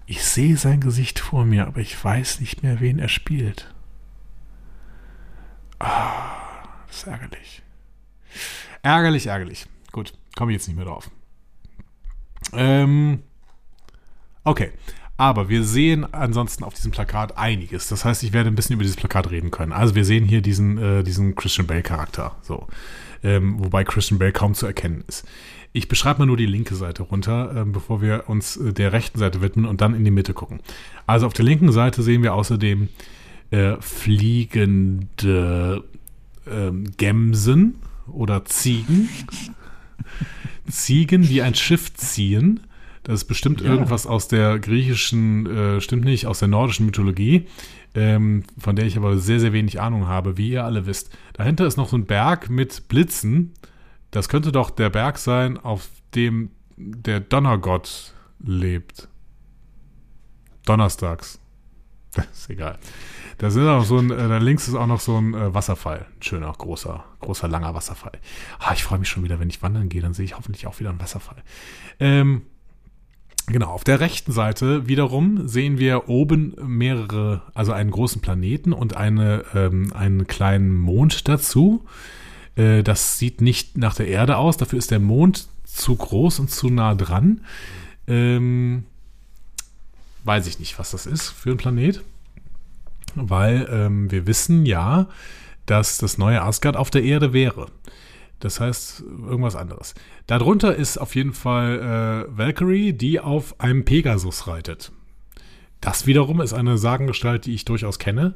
[0.06, 3.72] Ich sehe sein Gesicht vor mir, aber ich weiß nicht mehr, wen er spielt.
[5.78, 6.36] Ah,
[6.86, 7.62] das ist ärgerlich.
[8.82, 9.66] Ärgerlich, ärgerlich.
[9.90, 11.10] Gut, komme ich jetzt nicht mehr drauf.
[12.52, 13.20] Ähm,
[14.44, 14.70] okay.
[15.18, 17.86] Aber wir sehen ansonsten auf diesem Plakat einiges.
[17.86, 19.72] Das heißt, ich werde ein bisschen über dieses Plakat reden können.
[19.72, 22.34] Also wir sehen hier diesen, äh, diesen Christian Bale-Charakter.
[22.42, 22.66] So.
[23.22, 25.24] Ähm, wobei Christian Bale kaum zu erkennen ist.
[25.72, 29.18] Ich beschreibe mal nur die linke Seite runter, ähm, bevor wir uns äh, der rechten
[29.18, 30.60] Seite widmen und dann in die Mitte gucken.
[31.06, 32.88] Also auf der linken Seite sehen wir außerdem
[33.52, 35.04] äh, fliegende
[36.50, 37.76] ähm, Gemsen
[38.10, 39.08] oder Ziegen.
[40.68, 42.60] Ziegen, die ein Schiff ziehen.
[43.04, 43.68] Das ist bestimmt Ja.
[43.70, 47.46] irgendwas aus der griechischen, äh, stimmt nicht, aus der nordischen Mythologie,
[47.94, 51.10] ähm, von der ich aber sehr, sehr wenig Ahnung habe, wie ihr alle wisst.
[51.32, 53.52] Dahinter ist noch so ein Berg mit Blitzen.
[54.12, 58.12] Das könnte doch der Berg sein, auf dem der Donnergott
[58.44, 59.08] lebt.
[60.64, 61.38] Donnerstags.
[62.14, 62.78] Das ist egal.
[63.38, 66.06] Da sind auch so ein, äh, da links ist auch noch so ein äh, Wasserfall.
[66.16, 68.12] Ein schöner, großer, großer, langer Wasserfall.
[68.58, 70.78] Ah, ich freue mich schon wieder, wenn ich wandern gehe, dann sehe ich hoffentlich auch
[70.80, 71.42] wieder einen Wasserfall.
[72.00, 72.42] Ähm,
[73.46, 78.96] genau, auf der rechten Seite wiederum sehen wir oben mehrere, also einen großen Planeten und
[78.96, 81.84] eine, ähm, einen kleinen Mond dazu.
[82.56, 86.50] Äh, das sieht nicht nach der Erde aus, dafür ist der Mond zu groß und
[86.50, 87.42] zu nah dran.
[88.06, 88.84] Ähm,
[90.24, 92.02] weiß ich nicht, was das ist für ein Planet.
[93.14, 95.08] Weil ähm, wir wissen ja,
[95.66, 97.66] dass das neue Asgard auf der Erde wäre.
[98.40, 99.94] Das heißt, irgendwas anderes.
[100.26, 104.90] Darunter ist auf jeden Fall äh, Valkyrie, die auf einem Pegasus reitet.
[105.80, 108.34] Das wiederum ist eine Sagengestalt, die ich durchaus kenne,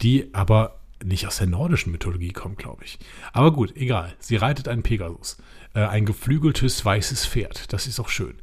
[0.00, 2.98] die aber nicht aus der nordischen Mythologie kommt, glaube ich.
[3.32, 4.14] Aber gut, egal.
[4.18, 5.36] Sie reitet einen Pegasus.
[5.74, 7.72] Äh, ein geflügeltes weißes Pferd.
[7.72, 8.34] Das ist auch schön.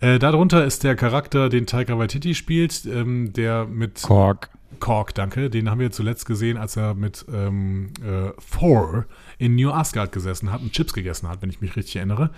[0.00, 4.50] Äh, darunter ist der Charakter, den Taika Waititi spielt, ähm, der mit Kork.
[4.78, 5.50] Kork, danke.
[5.50, 9.04] Den haben wir zuletzt gesehen, als er mit ähm, äh, Thor
[9.38, 12.30] in New Asgard gesessen hat und Chips gegessen hat, wenn ich mich richtig erinnere.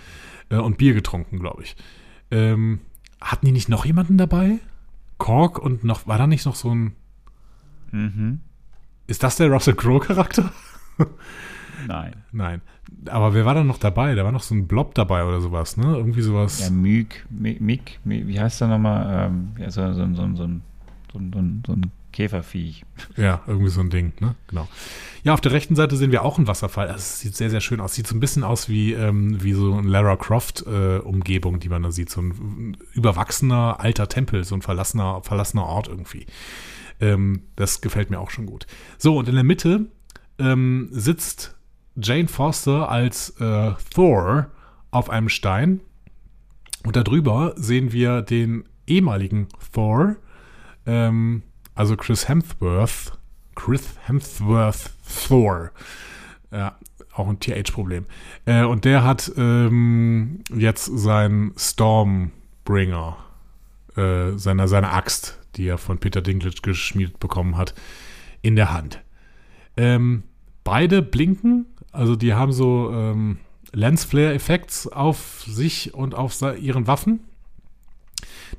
[0.49, 1.75] Äh, und Bier getrunken, glaube ich.
[2.31, 2.79] Ähm,
[3.21, 4.59] hatten die nicht noch jemanden dabei?
[5.19, 6.93] Kork und noch, war da nicht noch so ein.
[7.91, 8.39] Mhm.
[9.07, 10.51] Ist das der Russell Crowe-Charakter?
[11.87, 12.13] Nein.
[12.31, 12.61] Nein.
[13.09, 14.15] Aber wer war da noch dabei?
[14.15, 15.95] Da war noch so ein Blob dabei oder sowas, ne?
[15.95, 16.59] Irgendwie sowas.
[16.61, 17.25] Ja, Myk,
[18.05, 19.27] wie heißt der nochmal?
[19.27, 20.49] Ähm, ja, so, so, so, so, so, so,
[21.13, 22.85] so, ein- so ein Käferviech.
[23.17, 24.35] Ja, irgendwie so ein Ding, ne?
[24.47, 24.69] Genau.
[25.23, 26.87] Ja, auf der rechten Seite sehen wir auch einen Wasserfall.
[26.87, 27.95] Also, es sieht sehr, sehr schön aus.
[27.95, 31.91] Sieht so ein bisschen aus wie, ähm, wie so ein Lara Croft-Umgebung, die man da
[31.91, 32.09] sieht.
[32.09, 36.25] So ein überwachsener alter Tempel, so ein verlassener, verlassener Ort irgendwie.
[37.01, 38.67] Ähm, das gefällt mir auch schon gut.
[38.97, 39.87] So, und in der Mitte
[40.39, 41.55] ähm, sitzt
[41.95, 44.47] Jane Foster als äh, Thor
[44.91, 45.81] auf einem Stein.
[46.85, 50.17] Und darüber sehen wir den ehemaligen Thor,
[50.85, 51.43] ähm,
[51.75, 53.17] also Chris Hemsworth,
[53.55, 54.91] Chris Hemsworth
[55.27, 55.71] Thor.
[56.51, 56.77] Ja,
[57.13, 58.05] auch ein TH-Problem.
[58.45, 63.17] Äh, und der hat ähm, jetzt seinen Stormbringer,
[63.95, 67.73] äh, seine, seine Axt, die er von Peter Dinklage geschmiedet bekommen hat,
[68.41, 69.01] in der Hand.
[69.77, 70.23] Ähm,
[70.63, 73.39] beide blinken, also die haben so ähm,
[73.71, 77.21] Lensflare-Effekts auf sich und auf ihren Waffen.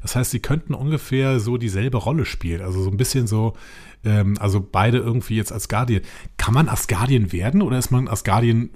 [0.02, 2.62] Das heißt, sie könnten ungefähr so dieselbe Rolle spielen.
[2.62, 3.54] Also so ein bisschen so,
[4.04, 6.02] ähm, also beide irgendwie jetzt Asgardien.
[6.36, 8.70] Kann man Asgardien werden oder ist man Asgardien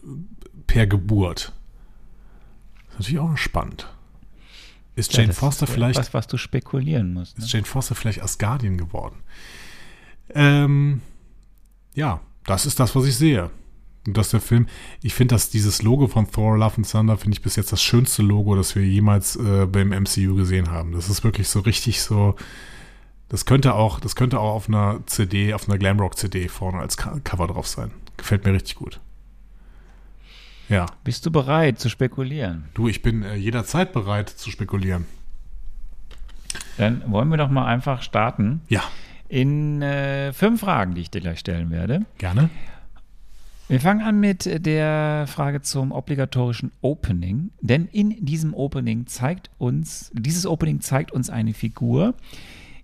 [0.66, 1.52] per Geburt?
[2.86, 3.88] Das ist natürlich auch spannend.
[4.96, 7.38] Ist Ja, Jane das Foster ist vielleicht Was, was du spekulieren musst.
[7.38, 7.44] Ne?
[7.44, 9.16] ist Jane Foster vielleicht Asgardien geworden?
[10.34, 11.02] Ähm,
[11.94, 13.50] ja, das ist das, was ich sehe.
[14.08, 14.66] Und dass der Film,
[15.02, 17.82] ich finde, dass dieses Logo von Thor Love and Thunder finde ich bis jetzt das
[17.82, 20.92] schönste Logo, das wir jemals äh, beim MCU gesehen haben.
[20.92, 22.34] Das ist wirklich so richtig so.
[23.28, 26.96] Das könnte auch, das könnte auch auf einer CD, auf einer Glamrock CD vorne als
[26.96, 27.90] Co- Cover drauf sein.
[28.16, 29.00] Gefällt mir richtig gut.
[30.70, 32.64] Ja, Bist du bereit zu spekulieren?
[32.74, 35.06] du, ich bin äh, jederzeit bereit zu spekulieren.
[36.76, 38.82] Dann wollen wir doch mal einfach starten Ja,
[39.28, 42.06] in äh, fünf Fragen, die ich dir gleich stellen werde.
[42.18, 42.50] gerne.
[43.68, 50.10] Wir fangen an mit der Frage zum obligatorischen Opening, denn in diesem Opening zeigt uns,
[50.14, 52.14] dieses Opening zeigt uns eine Figur,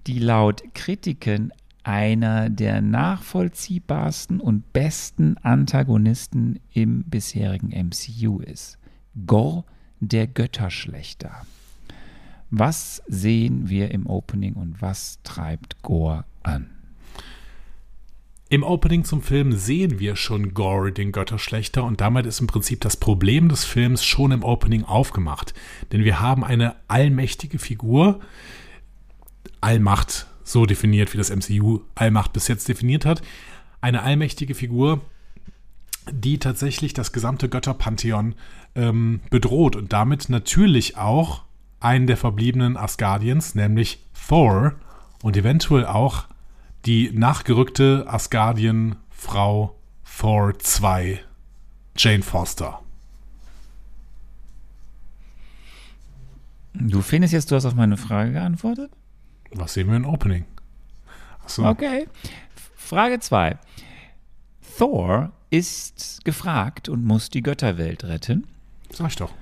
[0.06, 1.54] die laut Kritiken
[1.84, 8.76] einer der nachvollziehbarsten und besten Antagonisten im bisherigen MCU ist.
[9.26, 9.64] Gor,
[10.00, 11.46] der Götterschlechter.
[12.50, 16.73] Was sehen wir im Opening und was treibt Gor an?
[18.50, 22.80] Im Opening zum Film sehen wir schon Gore, den Götterschlechter, und damit ist im Prinzip
[22.82, 25.54] das Problem des Films schon im Opening aufgemacht.
[25.92, 28.20] Denn wir haben eine allmächtige Figur,
[29.60, 33.22] Allmacht so definiert, wie das MCU Allmacht bis jetzt definiert hat.
[33.80, 35.00] Eine allmächtige Figur,
[36.12, 38.34] die tatsächlich das gesamte Götterpantheon
[38.74, 41.44] ähm, bedroht und damit natürlich auch
[41.80, 44.74] einen der verbliebenen Asgardiens, nämlich Thor
[45.22, 46.24] und eventuell auch
[46.84, 49.74] die nachgerückte Asgardien-Frau
[50.04, 51.20] Thor 2,
[51.96, 52.80] Jane Foster.
[56.72, 58.90] Du findest jetzt, du hast auf meine Frage geantwortet?
[59.52, 60.44] Was sehen wir im Opening?
[61.42, 61.68] Achso.
[61.68, 62.08] Okay.
[62.74, 63.58] Frage 2.
[64.78, 68.46] Thor ist gefragt und muss die Götterwelt retten.
[68.90, 69.32] Sag ich doch.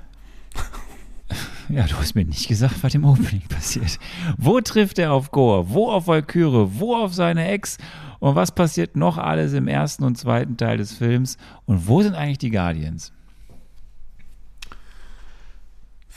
[1.73, 3.99] Ja, du hast mir nicht gesagt, was im Opening passiert.
[4.37, 5.71] Wo trifft er auf Gore?
[5.71, 6.69] Wo auf Valkyrie?
[6.75, 7.79] Wo auf seine Ex?
[8.19, 11.39] Und was passiert noch alles im ersten und zweiten Teil des Films?
[11.65, 13.11] Und wo sind eigentlich die Guardians?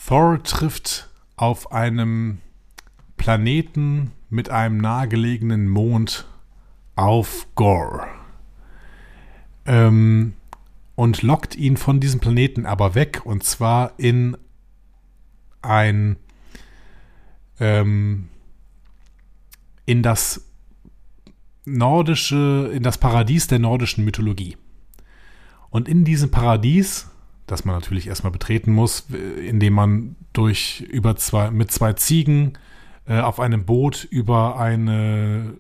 [0.06, 2.40] Thor trifft auf einem
[3.16, 6.28] Planeten mit einem nahegelegenen Mond
[6.98, 8.06] auf Gore.
[9.66, 10.34] Ähm,
[10.96, 14.36] und lockt ihn von diesem Planeten aber weg und zwar in
[15.66, 16.18] ein
[17.60, 18.30] ähm,
[19.86, 20.46] in das
[21.66, 24.58] nordische, in das Paradies der nordischen Mythologie.
[25.70, 27.10] Und in diesem Paradies,
[27.48, 32.58] das man natürlich erstmal betreten muss, indem man durch über zwei, mit zwei Ziegen
[33.08, 35.58] äh, auf einem Boot über eine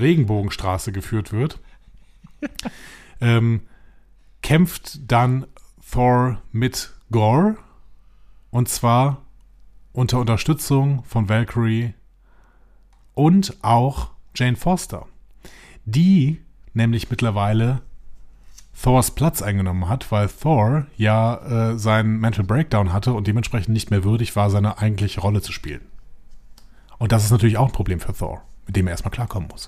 [0.00, 1.60] Regenbogenstraße geführt wird,
[3.20, 3.62] ähm,
[4.42, 5.46] kämpft dann
[5.90, 7.56] Thor mit Gore.
[8.50, 9.22] Und zwar
[9.98, 11.92] unter Unterstützung von Valkyrie
[13.14, 15.06] und auch Jane Foster,
[15.86, 16.40] die
[16.72, 17.82] nämlich mittlerweile
[18.80, 23.90] Thors Platz eingenommen hat, weil Thor ja äh, seinen Mental Breakdown hatte und dementsprechend nicht
[23.90, 25.82] mehr würdig war, seine eigentliche Rolle zu spielen.
[26.98, 29.66] Und das ist natürlich auch ein Problem für Thor, mit dem er erstmal klarkommen muss.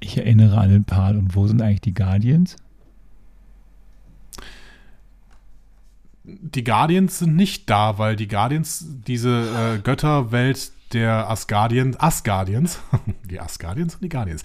[0.00, 1.14] Ich erinnere an den Part.
[1.14, 2.56] Und wo sind eigentlich die Guardians?
[6.24, 12.80] Die Guardians sind nicht da, weil die Guardians diese äh, Götterwelt der Asgardians, Asgardians,
[13.24, 14.42] die Asgardians und die Guardians.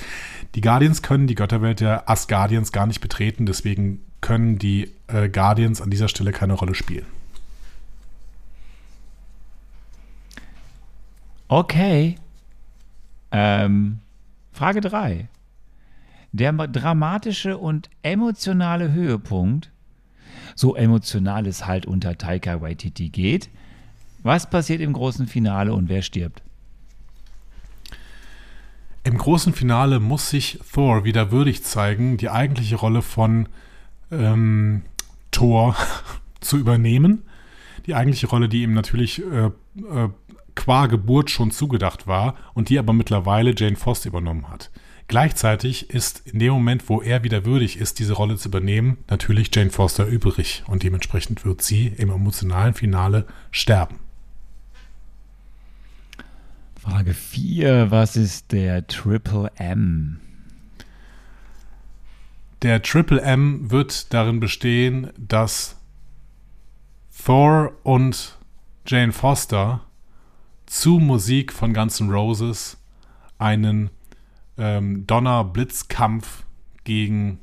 [0.56, 5.82] Die Guardians können die Götterwelt der Asgardians gar nicht betreten, deswegen können die äh, Guardians
[5.82, 7.06] an dieser Stelle keine Rolle spielen.
[11.48, 12.16] Okay.
[13.32, 14.00] Ähm,
[14.52, 15.28] Frage 3.
[16.32, 19.72] Der dramatische und emotionale Höhepunkt,
[20.56, 23.50] so emotional es halt unter Taika Waititi geht,
[24.24, 26.42] was passiert im großen Finale und wer stirbt?
[29.04, 33.48] Im großen Finale muss sich Thor wieder würdig zeigen, die eigentliche Rolle von
[34.12, 34.84] ähm,
[35.32, 35.76] Thor
[36.42, 37.24] zu übernehmen.
[37.86, 40.10] Die eigentliche Rolle, die ihm natürlich äh, äh,
[40.54, 44.70] qua Geburt schon zugedacht war und die aber mittlerweile Jane Foster übernommen hat.
[45.10, 49.50] Gleichzeitig ist in dem Moment, wo er wieder würdig ist, diese Rolle zu übernehmen, natürlich
[49.52, 54.00] Jane Foster übrig und dementsprechend wird sie im emotionalen Finale sterben.
[56.80, 57.90] Frage 4.
[57.90, 60.20] Was ist der Triple M?
[62.62, 65.76] Der Triple M wird darin bestehen, dass
[67.26, 68.38] Thor und
[68.86, 69.82] Jane Foster
[70.68, 72.78] zu Musik von Guns N' Roses
[73.40, 73.90] einen
[74.60, 76.44] ähm, Donner-Blitzkampf
[76.84, 77.40] gegen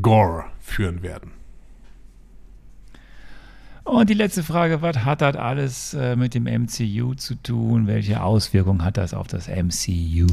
[0.00, 1.32] Gore führen werden.
[3.84, 7.86] Und die letzte Frage, was hat das alles äh, mit dem MCU zu tun?
[7.86, 10.26] Welche Auswirkungen hat das auf das MCU?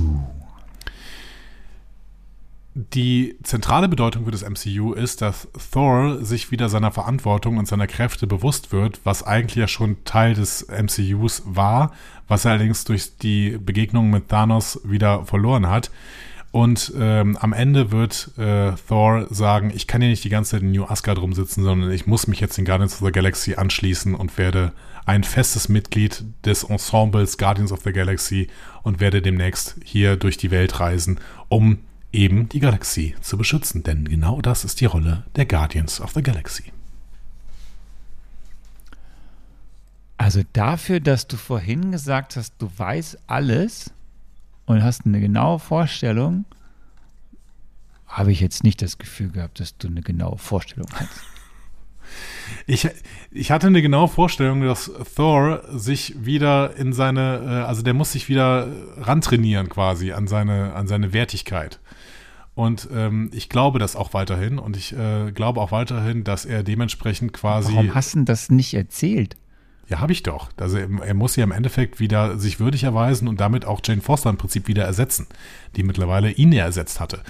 [2.74, 7.86] Die zentrale Bedeutung für das MCU ist, dass Thor sich wieder seiner Verantwortung und seiner
[7.86, 11.92] Kräfte bewusst wird, was eigentlich ja schon Teil des MCUs war,
[12.30, 15.92] was er allerdings durch die Begegnung mit Thanos wieder verloren hat.
[16.52, 20.62] Und ähm, am Ende wird äh, Thor sagen, ich kann hier nicht die ganze Zeit
[20.62, 24.16] in New Asgard rumsitzen, sondern ich muss mich jetzt den Guardians of the Galaxy anschließen
[24.16, 24.72] und werde
[25.06, 28.48] ein festes Mitglied des Ensembles Guardians of the Galaxy
[28.84, 31.20] und werde demnächst hier durch die Welt reisen,
[31.50, 31.80] um
[32.12, 33.84] eben die Galaxie zu beschützen.
[33.84, 36.72] Denn genau das ist die Rolle der Guardians of the Galaxy.
[40.18, 43.92] Also dafür, dass du vorhin gesagt hast, du weißt alles
[44.66, 46.46] und hast eine genaue Vorstellung,
[48.06, 51.10] habe ich jetzt nicht das Gefühl gehabt, dass du eine genaue Vorstellung hast.
[52.68, 52.88] Ich,
[53.32, 58.12] ich hatte eine genaue Vorstellung, dass Thor sich wieder in seine, äh, also der muss
[58.12, 61.80] sich wieder rantrainieren quasi an seine, an seine Wertigkeit.
[62.62, 66.62] Und ähm, ich glaube das auch weiterhin und ich äh, glaube auch weiterhin, dass er
[66.62, 67.74] dementsprechend quasi.
[67.74, 69.36] Warum hast du das nicht erzählt?
[69.88, 70.50] Ja, habe ich doch.
[70.58, 74.02] Also er, er, muss ja im Endeffekt wieder sich würdig erweisen und damit auch Jane
[74.02, 75.26] Foster im Prinzip wieder ersetzen,
[75.76, 77.24] die mittlerweile ihn ja ersetzt hatte.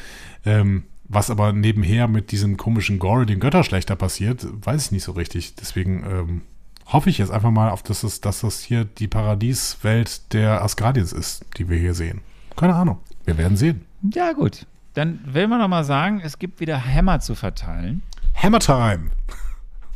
[0.46, 5.14] Ähm, was aber nebenher mit diesem komischen Gore, den Götterschlechter passiert, weiß ich nicht so
[5.14, 5.56] richtig.
[5.56, 6.42] Deswegen ähm,
[6.88, 11.14] hoffe ich jetzt einfach mal auf, dass, es, dass das hier die Paradieswelt der Asgardiens
[11.14, 12.20] ist, die wir hier sehen.
[12.58, 12.98] Keine Ahnung.
[13.24, 13.86] Wir werden sehen.
[14.14, 14.66] Ja, gut.
[14.94, 18.04] Dann will man noch mal sagen, es gibt wieder Hammer zu verteilen.
[18.36, 19.12] Hammer Time.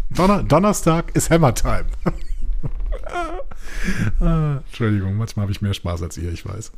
[0.10, 1.86] Donner Donnerstag ist Hammer Time.
[4.22, 6.72] ah, Entschuldigung, manchmal habe ich mehr Spaß als ihr, ich weiß.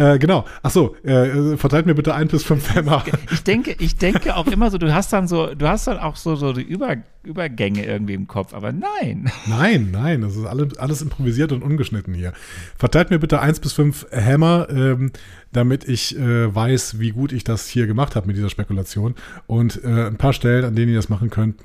[0.00, 0.46] Äh, genau.
[0.62, 3.04] Achso, äh, verteilt mir bitte ein bis fünf Hämmer.
[3.32, 6.16] Ich denke, ich denke auch immer so, du hast dann so, du hast dann auch
[6.16, 9.30] so, so die Über, Übergänge irgendwie im Kopf, aber nein.
[9.46, 12.32] Nein, nein, das ist alles, alles improvisiert und ungeschnitten hier.
[12.76, 15.12] Verteilt mir bitte eins bis fünf Hämmer, ähm,
[15.52, 19.14] damit ich äh, weiß, wie gut ich das hier gemacht habe mit dieser Spekulation.
[19.46, 21.56] Und äh, ein paar Stellen, an denen ihr das machen könnt,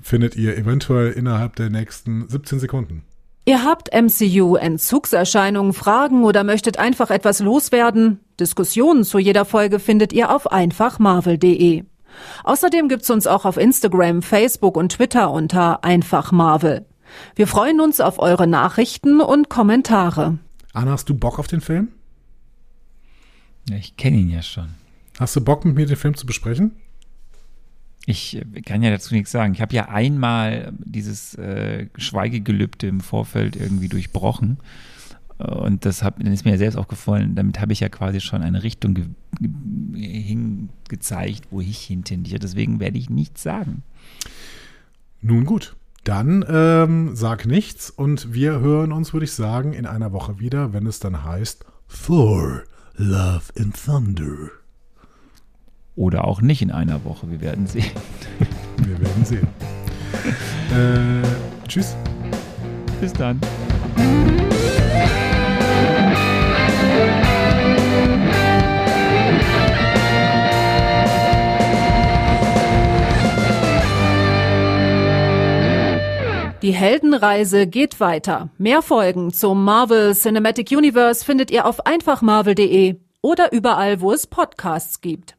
[0.00, 3.02] findet ihr eventuell innerhalb der nächsten 17 Sekunden.
[3.46, 8.20] Ihr habt MCU-Entzugserscheinungen, Fragen oder möchtet einfach etwas loswerden?
[8.40, 11.84] Diskussionen zu jeder Folge findet ihr auf einfachmarvel.de.
[12.44, 16.86] Außerdem gibt's uns auch auf Instagram, Facebook und Twitter unter einfachmarvel.
[17.34, 20.38] Wir freuen uns auf eure Nachrichten und Kommentare.
[20.72, 21.88] Anna, hast du Bock auf den Film?
[23.68, 24.70] Ja, ich kenne ihn ja schon.
[25.18, 26.76] Hast du Bock, mit mir den Film zu besprechen?
[28.06, 29.54] Ich äh, kann ja dazu nichts sagen.
[29.54, 34.58] Ich habe ja einmal dieses äh, Schweigegelübde im Vorfeld irgendwie durchbrochen.
[35.38, 37.34] Und das hat, ist mir ja selbst aufgefallen.
[37.34, 39.16] Damit habe ich ja quasi schon eine Richtung
[39.92, 42.38] hingezeigt, wo ich hintendiere.
[42.38, 43.82] Deswegen werde ich nichts sagen.
[45.20, 45.74] Nun gut.
[46.04, 50.74] Dann ähm, sag nichts und wir hören uns, würde ich sagen, in einer Woche wieder,
[50.74, 52.62] wenn es dann heißt Thor,
[52.96, 54.50] Love and Thunder.
[55.96, 57.30] Oder auch nicht in einer Woche.
[57.30, 57.90] Wir werden sehen.
[58.78, 59.46] Wir werden sehen.
[60.72, 61.96] äh, tschüss.
[63.00, 63.40] Bis dann.
[76.62, 78.48] Die Heldenreise geht weiter.
[78.56, 85.02] Mehr Folgen zum Marvel Cinematic Universe findet ihr auf einfachmarvel.de oder überall, wo es Podcasts
[85.02, 85.36] gibt.